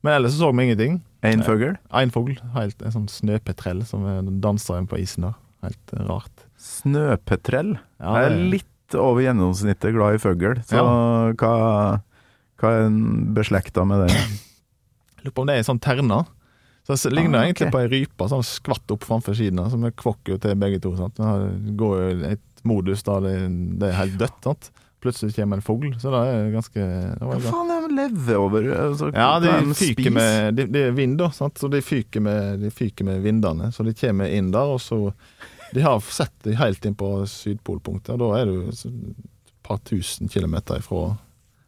[0.00, 1.02] Men ellers så så vi ingenting.
[1.28, 1.74] Én fugl?
[1.92, 2.38] En fugl.
[2.56, 4.06] Helt, en sånn snøpetrell som
[4.40, 5.36] danser inn på isen der.
[5.66, 6.46] Helt eh, rart.
[6.60, 7.74] Snøpetrell?
[8.00, 10.80] Ja, jeg er litt over gjennomsnittet glad i fugl, så
[11.38, 11.52] hva,
[12.60, 13.00] hva er en
[13.36, 14.18] beslekta med det?
[15.24, 16.28] Lurer på om det er en sånn terner.
[16.86, 19.60] Så det ligner Ah, egentlig på ei rype, som skvatt opp framfor siden.
[19.70, 20.94] Som vi kvokker jo til begge to.
[20.98, 21.20] Sant?
[21.20, 23.34] Det går jo et modus da det,
[23.80, 24.38] det er helt dødt.
[24.48, 24.70] Sant?
[25.00, 28.66] Plutselig kommer en fugl, så det er ganske det Hva faen er de lever over?
[28.82, 31.56] Altså, Ja, de er fyker med Det de er vind, da, sant?
[31.56, 33.70] så de fyker, med, de fyker med vindene.
[33.72, 34.98] Så de kommer inn der, og så
[35.72, 38.84] De har sett de helt inn på sydpolpunktet, og da er du et
[39.64, 41.14] par tusen kilometer ifra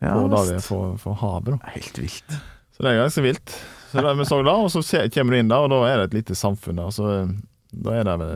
[0.03, 1.55] Ja, på dager er fra, fra havet.
[1.55, 2.37] da Helt vilt.
[2.75, 3.57] Så det er ganske vilt.
[3.93, 4.83] Så det vi så da, og så
[5.13, 6.93] kommer du inn der, og da er det et lite samfunn der.
[6.95, 7.33] Så eh,
[7.73, 8.33] da er det vel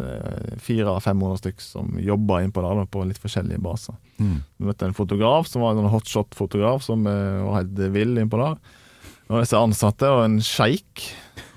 [0.64, 3.96] 400-500 stykk som jobber innpå der, da, på litt forskjellige baser.
[4.20, 4.38] Mm.
[4.56, 8.40] Vi møtte en fotograf som var en sånn hotshot-fotograf som eh, var helt vill innpå
[8.40, 8.58] der.
[9.26, 11.08] Og disse ansatte, og en sjeik,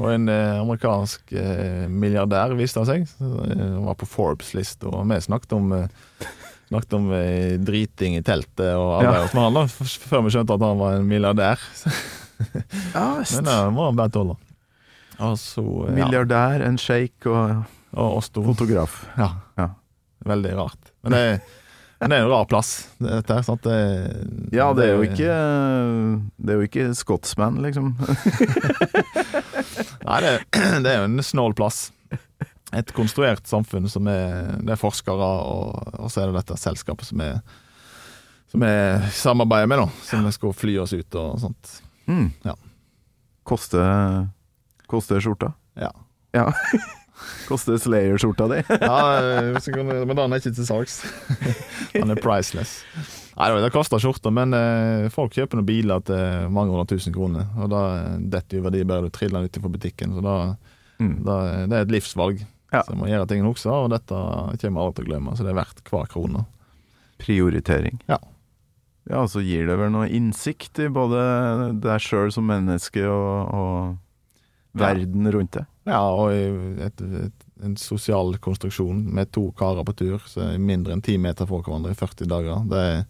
[0.02, 3.08] og en eh, amerikansk eh, milliardær, viste det seg.
[3.14, 6.08] Så, eh, Han var på Forbes-lista, og vi snakket om eh,
[6.70, 9.10] Snakket om eh, driting i teltet og Ja.
[9.10, 9.64] arbeidet med han da,
[10.10, 11.64] før vi skjønte at han var en milliardær.
[12.94, 13.08] Ja.
[13.36, 14.38] Men da må han bare tåle.
[15.20, 18.40] Og ja, Milliardær, en sjeik og og oss to.
[18.46, 18.94] fotograf.
[19.18, 19.28] Ja.
[19.60, 19.66] Ja.
[20.30, 20.92] Veldig rart.
[21.04, 21.24] Men det,
[22.00, 22.70] men det er en rar plass,
[23.02, 23.60] dette her.
[23.66, 23.76] Det,
[24.56, 25.34] Ja, det er jo ikke
[26.38, 27.92] Det er jo ikke Scotsman, liksom.
[30.08, 30.32] Nei, det,
[30.86, 31.90] det er jo en snål plass.
[32.78, 37.08] Et konstruert samfunn som er Det er forskere, og, og så er det dette selskapet
[37.10, 37.40] som er
[38.50, 38.70] som vi
[39.14, 39.88] samarbeider med, da.
[40.08, 41.74] Som vi skal fly oss ut og sånt.
[42.10, 42.32] Mm.
[42.42, 42.56] Ja.
[43.46, 44.28] Koster
[44.90, 45.52] koste skjorta?
[45.78, 45.92] Ja.
[46.34, 46.48] Ja.
[47.50, 48.62] Koster Slayer-skjorta di?
[48.82, 48.98] ja
[49.84, 51.02] men den er ikke til salgs.
[51.94, 52.80] Den er priceless.
[53.36, 57.46] Nei, det koster skjorta, men eh, folk kjøper noen biler til mange hundre tusen kroner.
[57.60, 57.82] Og da
[58.34, 60.16] detter jo verdi bare du triller den utenfor butikken.
[60.18, 60.36] Så da,
[61.00, 61.14] Mm.
[61.24, 61.36] da
[61.72, 62.42] det er et livsvalg.
[62.70, 62.84] Ja.
[62.84, 65.38] Så jeg må gjøre tingene også, og dette kommer jeg aldri til å glemme.
[65.38, 66.44] Så det er verdt hver krone.
[67.20, 68.02] Prioritering.
[68.10, 68.20] Ja.
[69.10, 71.22] Ja, og så gir det vel noe innsikt i både
[71.82, 75.70] deg sjøl som menneske og, og verden rundt deg.
[75.90, 80.94] Ja, og et, et, en sosial konstruksjon med to karer på tur, så er mindre
[80.94, 82.62] enn ti meter fra hverandre i 40 dager.
[82.70, 83.02] Det er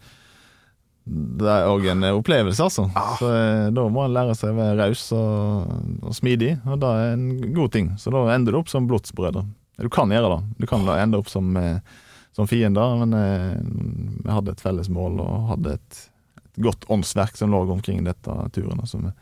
[1.10, 2.86] det er òg en opplevelse, altså.
[3.18, 5.72] Så eh, Da må en lære seg å være raus og,
[6.06, 7.90] og smidig, og det er en god ting.
[7.98, 9.46] Så da ender du opp som blodsbrødre.
[9.80, 10.40] Du kan gjøre det.
[10.60, 11.80] Du kan da ende opp som, eh,
[12.36, 13.58] som fiender, men eh,
[14.20, 16.04] vi hadde et felles mål og hadde et,
[16.44, 18.86] et godt åndsverk som lå omkring dette turen.
[18.86, 19.14] Så vi,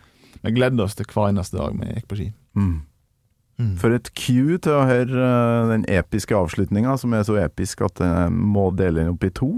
[0.41, 2.29] vi gledde oss til hver eneste dag vi gikk på ski.
[2.57, 2.77] Mm.
[3.81, 5.29] For et cue til å høre
[5.71, 9.55] den episke avslutninga, som er så episk at jeg må dele den opp i to.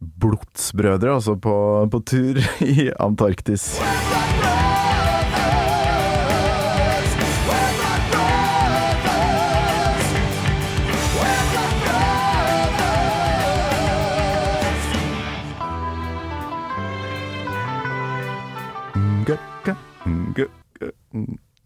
[0.00, 1.54] Blodsbrødre, altså, på,
[1.92, 2.40] på tur
[2.74, 3.74] i Antarktis.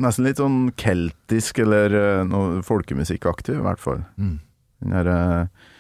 [0.05, 4.03] Nesten litt sånn keltisk eller eh, noe folkemusikkaktig, i hvert fall.
[4.19, 4.41] Mm.
[4.83, 5.71] Den der, eh,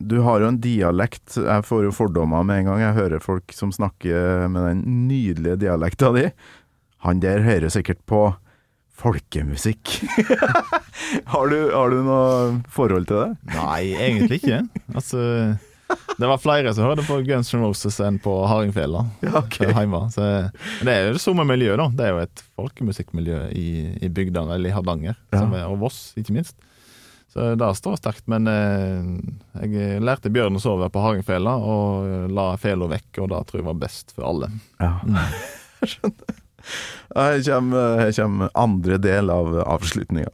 [0.00, 3.52] du har jo en dialekt Jeg får jo fordommer med en gang jeg hører folk
[3.52, 6.26] som snakker med den nydelige dialekta di.
[7.04, 8.22] Han der hører sikkert på
[9.00, 9.94] folkemusikk.
[11.32, 13.54] har, du, har du noe forhold til det?
[13.54, 14.58] Nei, egentlig ikke.
[14.92, 15.22] Altså,
[16.20, 19.06] det var flere som hørte på Guns N' Roses enn på Hardingfela.
[19.24, 19.70] Ja, okay.
[19.72, 20.02] hjemme.
[20.12, 20.26] Så,
[20.84, 21.88] det er jo det samme miljøet, da.
[21.96, 23.66] Det er jo et folkemusikkmiljø i,
[24.04, 25.40] i bygdene, eller i Hardanger, Ja.
[25.46, 26.56] som er, og Voss, ikke minst.
[27.30, 28.26] Så det står sterkt.
[28.30, 33.42] Men eh, jeg lærte bjørn å sove på Hagenfela, og la fela vekk, og det
[33.48, 34.52] tror jeg var best for alle.
[34.82, 34.96] Ja.
[35.80, 36.40] Jeg skjønner.
[37.16, 40.28] Her kommer, her kommer andre del av avslutninga.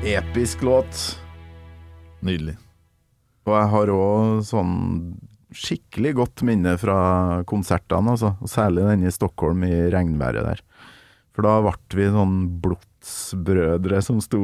[0.00, 1.20] Episk låt.
[2.24, 2.54] Nydelig.
[3.44, 4.72] Og jeg har òg sånn
[5.52, 6.96] skikkelig godt minne fra
[7.48, 8.30] konsertene, altså.
[8.40, 10.62] Og særlig den i Stockholm i regnværet der.
[11.36, 14.40] For da ble vi sånn blodsbrødre som sto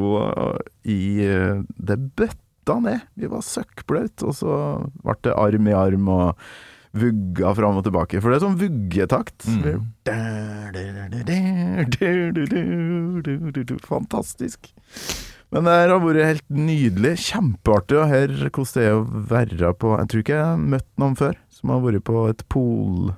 [0.84, 3.06] i eh, Det bøtta ned!
[3.16, 4.56] Vi var søkkblaute, og så
[5.00, 6.48] ble det arm i arm og
[6.96, 8.20] vugga fram og tilbake.
[8.20, 9.48] For det er sånn vuggetakt.
[13.88, 14.68] Fantastisk.
[15.54, 17.12] Men det har vært helt nydelig.
[17.22, 20.88] Kjempeartig å høre hvordan det er å være på Jeg tror ikke jeg har møtt
[21.00, 23.12] noen før som har vært på et pol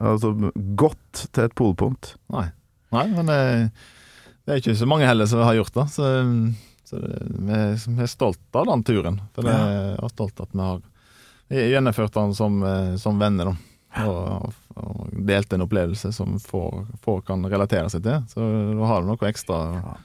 [0.00, 0.30] Altså
[0.78, 2.14] gått til et polpunkt.
[2.32, 2.46] Nei,
[2.94, 3.40] Nei men det,
[4.46, 5.84] det er ikke så mange heller som har gjort det.
[5.92, 6.08] Så,
[6.88, 9.20] så det, vi, er- vi er stolt av den turen.
[9.36, 9.92] For det, ja.
[10.00, 10.80] er stolt at vi har
[11.74, 13.52] gjennomført den som, eh, som venner.
[13.52, 14.06] Da.
[14.08, 16.66] Og, og delte en opplevelse som få,
[17.26, 18.22] kan relatere seg til.
[18.30, 19.96] Så da har du noe ekstra å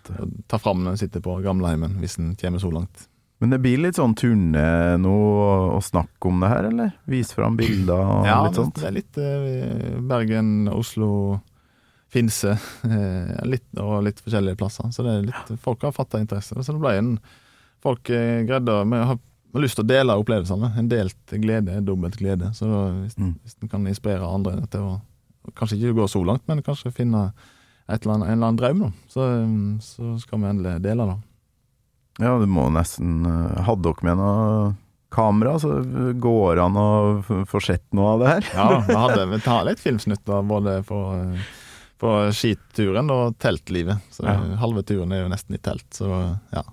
[0.50, 3.08] ta fram når en sitter på gamleheimen, hvis en kommer så langt.
[3.38, 5.18] Men det blir litt sånn turné nå
[5.76, 6.96] å snakke om det her, eller?
[7.06, 8.80] Vise fram bilder og Ja, litt sånt?
[8.82, 11.12] Ja, det er litt eh, Bergen, Oslo,
[12.10, 12.56] Finse
[12.88, 14.90] eh, litt, og litt forskjellige plasser.
[14.96, 16.58] Så det er litt, folk har fatta interesse.
[16.58, 17.18] Så det ble en
[17.86, 19.20] Folk eh, greide å Vi har,
[19.58, 20.72] har lyst til å dele opplevelsene.
[20.80, 22.54] En delt glede er dobbelt glede.
[22.58, 23.36] Så da, hvis, Mm.
[23.44, 24.98] hvis en kan inspirere andre til å
[25.56, 27.32] Kanskje ikke gå så langt, men kanskje finne
[27.88, 28.90] eller annet, en eller annen drøm, da.
[29.08, 29.24] Så,
[29.80, 31.14] så skal vi endelig dele da.
[32.20, 34.74] Ja, du må nesten eh, Hadde dere med noe
[35.16, 35.72] kamera, så
[36.20, 36.88] går an å
[37.48, 38.50] få sett noe av det her?
[38.58, 41.48] Ja, vi hadde vi tar litt filmsnutter både på, eh,
[42.04, 44.04] på skituren og teltlivet.
[44.12, 44.36] Så Ja.
[44.60, 46.12] halve turen er jo nesten i telt, så
[46.52, 46.66] ja.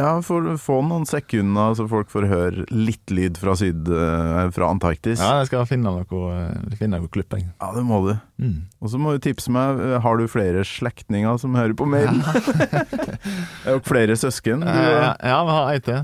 [0.00, 4.70] Ja, får få noen sekunder så folk får høre litt lyd fra syd, eh, fra
[4.72, 5.20] Antarktis.
[5.20, 7.50] Ja, jeg skal finne noe, eh, finne noe klipp, jeg.
[7.60, 8.14] Ja, det må du.
[8.40, 8.62] Mm.
[8.80, 12.22] Og så må du tipse meg, eh, har du flere slektninger som hører på mailen?
[12.24, 12.84] Ja.
[13.74, 14.64] og flere søsken?
[14.64, 15.12] Du, ja,
[15.44, 16.00] vi har ei til.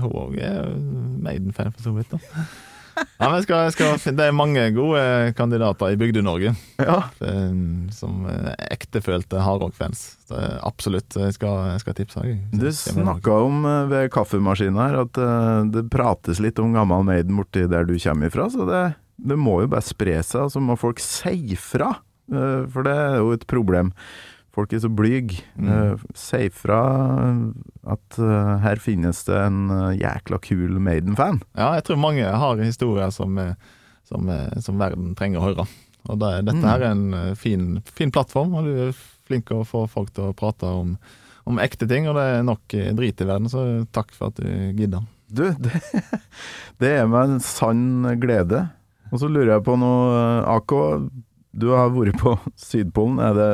[0.00, 0.72] Hun òg er
[1.28, 2.16] Maiden-fan, for så vidt.
[2.16, 2.44] da.
[3.18, 5.00] Ja, jeg skal, jeg skal, det er mange gode
[5.38, 6.98] kandidater i Bygde-Norge ja.
[7.24, 7.56] eh,
[7.94, 10.02] som er ektefølte hardrock-fans.
[10.30, 11.16] Eh, Absolutt.
[11.18, 12.40] Jeg skal, jeg skal tipse deg.
[12.54, 17.38] Du snakka om eh, ved kaffemaskinen her at eh, det prates litt om gammel Maiden
[17.38, 18.82] borti der du kommer ifra, så det,
[19.30, 21.94] det må jo bare spre seg, Så så må folk si fra.
[22.32, 23.92] eh, For det er jo et problem.
[24.58, 25.38] Folk er så blyge.
[25.54, 26.00] Mm.
[26.18, 26.78] Si fra
[27.94, 31.38] at eh, her finnes det en eh, jækla kul Maiden-fan.
[31.54, 33.52] Ja, jeg tror mange har historier som, eh,
[34.08, 35.66] som, eh, som verden trenger å høre.
[36.08, 36.68] Og det, dette Mm.
[36.70, 38.98] her er en eh, fin, fin plattform, og du er
[39.28, 40.96] flink til å få folk til å prate om,
[41.46, 42.08] om ekte ting.
[42.10, 43.64] Og det er nok eh, drit i verden, så
[43.94, 45.06] takk for at du gidder.
[45.30, 45.78] Du, det,
[46.82, 48.64] det er meg en sann glede.
[49.12, 50.76] Og så lurer jeg på noe, eh, AK.
[51.58, 53.20] Du har vært på Sydpolen.
[53.22, 53.52] Er det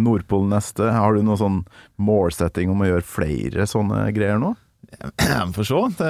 [0.00, 0.86] Nordpolen neste?
[0.94, 1.58] Har du noen sånn
[2.00, 4.54] målsetting om å gjøre flere sånne greier nå?
[5.56, 6.00] For så vidt.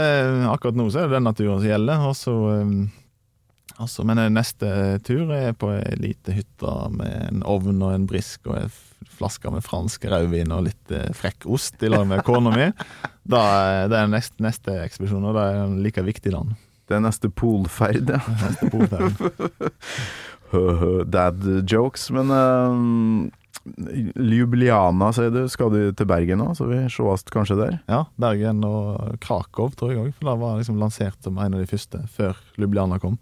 [0.50, 2.04] Akkurat nå så er det den naturen som gjelder.
[2.08, 2.72] Og så, eh,
[3.82, 4.70] og så- men eh, neste
[5.06, 8.88] tur er på ei lita hytte med en ovn og en brisk og f-
[9.18, 12.68] flaske med fransk rødvin og litt eh, frekk ost i lag med kona mi.
[12.70, 16.54] Er- det er neste, neste ekspedisjon, og det er en like viktig land.
[16.90, 18.18] Det er neste polferd, ja.
[18.42, 19.14] Neste polferd.
[21.10, 22.10] Dad jokes.
[22.10, 23.30] Men eh,
[23.62, 25.44] Ljubljana, sier du.
[25.50, 27.76] Skal du til Bergen nå, så vi sees kanskje der?
[27.90, 30.10] Ja, Bergen og Krakow, tror jeg òg.
[30.18, 33.20] For det var liksom lansert som en av de første, før Ljubljana kom.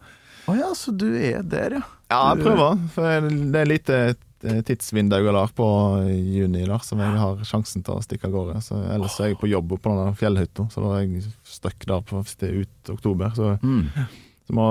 [0.49, 1.85] Å ja, så du er der, ja.
[2.11, 2.81] Ja, jeg prøver.
[2.91, 5.69] For det er lite eh, tidsvindu har på
[6.09, 8.63] juni der, som jeg har sjansen til å stikke av gårde.
[8.67, 11.87] Så ellers er jeg på jobb på den der fjellhytta, så da er jeg stuck
[11.87, 13.37] der på, er ut oktober.
[13.37, 14.71] Så, så må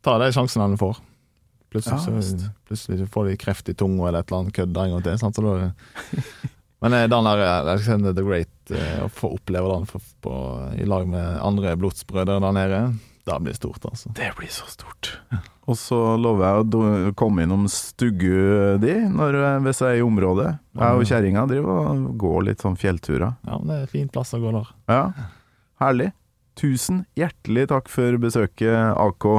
[0.00, 1.02] ta de sjansene en får.
[1.72, 4.90] Plutselig, Ja, så, plutselig får de kreft i tunga eller et eller annet kødd en
[4.96, 5.20] gang til.
[5.22, 5.38] Sant?
[5.38, 5.70] Så da,
[6.84, 10.34] men eh, den der eh, Alexander the Great, eh, å få oppleve den for, på,
[10.76, 12.82] i lag med andre blodsbrødre der nede,
[13.24, 14.10] det blir stort, altså.
[14.18, 15.12] Det blir så stort.
[15.70, 20.48] Og så lover jeg å komme innom stuggu di når, hvis jeg er i området.
[20.74, 23.38] Jeg og kjerringa driver og går litt sånn fjellturer.
[23.46, 24.72] Ja, men det er en fin plass å gå der.
[24.90, 25.04] Ja,
[25.84, 26.10] herlig.
[26.58, 29.30] Tusen hjertelig takk for besøket, AK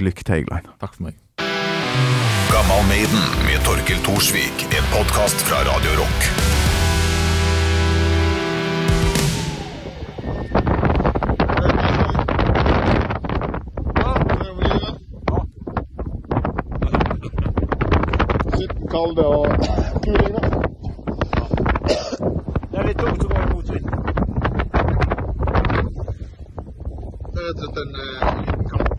[0.00, 0.72] Glück Teigland.
[0.80, 1.20] Takk for meg.
[2.52, 6.20] Gammal Maiden med Torkel Thorsvik, en podkast fra Radio Rock.
[18.94, 19.46] Kalde og
[20.04, 20.40] kuling, da.
[22.70, 23.86] Det er litt tungt å gå i motvind.
[27.34, 28.90] Det er rett og slett en liten kamp.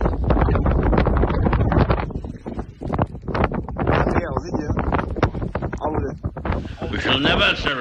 [4.12, 4.70] Det er oss ikke.
[5.88, 6.12] Aldri.
[6.92, 7.50] We shall never